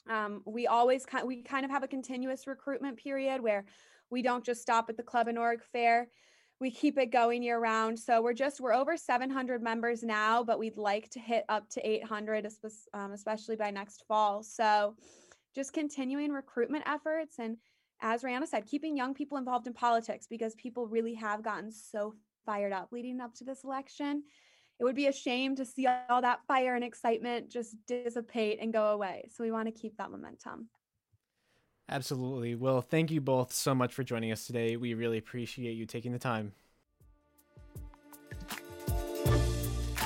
Um, 0.09 0.43
we 0.45 0.65
always 0.67 1.05
kind 1.05 1.27
we 1.27 1.43
kind 1.43 1.65
of 1.65 1.71
have 1.71 1.83
a 1.83 1.87
continuous 1.87 2.47
recruitment 2.47 2.97
period 2.97 3.41
where 3.41 3.65
we 4.09 4.21
don't 4.21 4.45
just 4.45 4.61
stop 4.61 4.89
at 4.89 4.97
the 4.97 5.03
club 5.03 5.27
and 5.27 5.37
org 5.37 5.61
fair 5.71 6.07
we 6.61 6.69
keep 6.69 6.99
it 6.99 7.07
going 7.07 7.41
year 7.41 7.59
round. 7.59 7.99
So 7.99 8.21
we're 8.21 8.33
just 8.33 8.61
we're 8.61 8.73
over 8.73 8.95
700 8.95 9.63
members 9.63 10.03
now, 10.03 10.43
but 10.43 10.59
we'd 10.59 10.77
like 10.77 11.09
to 11.09 11.19
hit 11.19 11.43
up 11.49 11.67
to 11.71 11.85
800, 11.85 12.47
um, 12.93 13.11
especially 13.11 13.55
by 13.55 13.71
next 13.71 14.05
fall. 14.07 14.43
So 14.43 14.95
just 15.55 15.73
continuing 15.73 16.31
recruitment 16.31 16.83
efforts 16.87 17.39
and 17.39 17.57
as 18.03 18.23
Rihanna 18.23 18.47
said, 18.47 18.65
keeping 18.65 18.97
young 18.97 19.13
people 19.13 19.37
involved 19.37 19.67
in 19.67 19.73
politics 19.73 20.25
because 20.27 20.55
people 20.55 20.87
really 20.87 21.13
have 21.15 21.43
gotten 21.43 21.71
so 21.71 22.15
fired 22.45 22.73
up 22.73 22.89
leading 22.91 23.21
up 23.21 23.35
to 23.35 23.43
this 23.43 23.63
election. 23.63 24.23
It 24.79 24.83
would 24.83 24.95
be 24.95 25.05
a 25.05 25.13
shame 25.13 25.55
to 25.57 25.65
see 25.65 25.87
all 26.09 26.21
that 26.21 26.39
fire 26.47 26.73
and 26.73 26.83
excitement 26.83 27.51
just 27.51 27.75
dissipate 27.85 28.57
and 28.59 28.73
go 28.73 28.87
away. 28.87 29.29
So 29.31 29.43
we 29.43 29.51
want 29.51 29.67
to 29.67 29.79
keep 29.79 29.97
that 29.97 30.09
momentum. 30.09 30.67
Absolutely. 31.89 32.55
Well, 32.55 32.81
thank 32.81 33.11
you 33.11 33.21
both 33.21 33.51
so 33.51 33.75
much 33.75 33.93
for 33.93 34.03
joining 34.03 34.31
us 34.31 34.47
today. 34.47 34.77
We 34.77 34.93
really 34.93 35.17
appreciate 35.17 35.73
you 35.73 35.85
taking 35.85 36.13
the 36.13 36.19
time. 36.19 36.53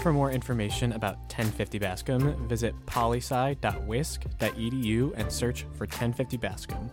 For 0.02 0.12
more 0.14 0.32
information 0.32 0.94
about 0.94 1.18
1050 1.18 1.78
Bascom, 1.80 2.48
visit 2.48 2.74
polisci.wisc.edu 2.86 5.14
and 5.18 5.32
search 5.32 5.64
for 5.74 5.86
1050 5.86 6.38
Bascom. 6.38 6.92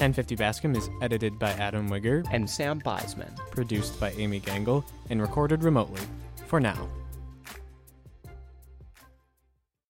1050 0.00 0.36
Bascom 0.36 0.76
is 0.76 0.90
edited 1.00 1.38
by 1.38 1.52
Adam 1.52 1.88
Wigger 1.88 2.22
and 2.32 2.48
Sam 2.48 2.80
Beisman, 2.80 3.34
produced 3.50 3.98
by 3.98 4.10
Amy 4.12 4.40
Gangl, 4.40 4.84
and 5.08 5.22
recorded 5.22 5.64
remotely. 5.64 6.02
For 6.46 6.60
now. 6.60 6.86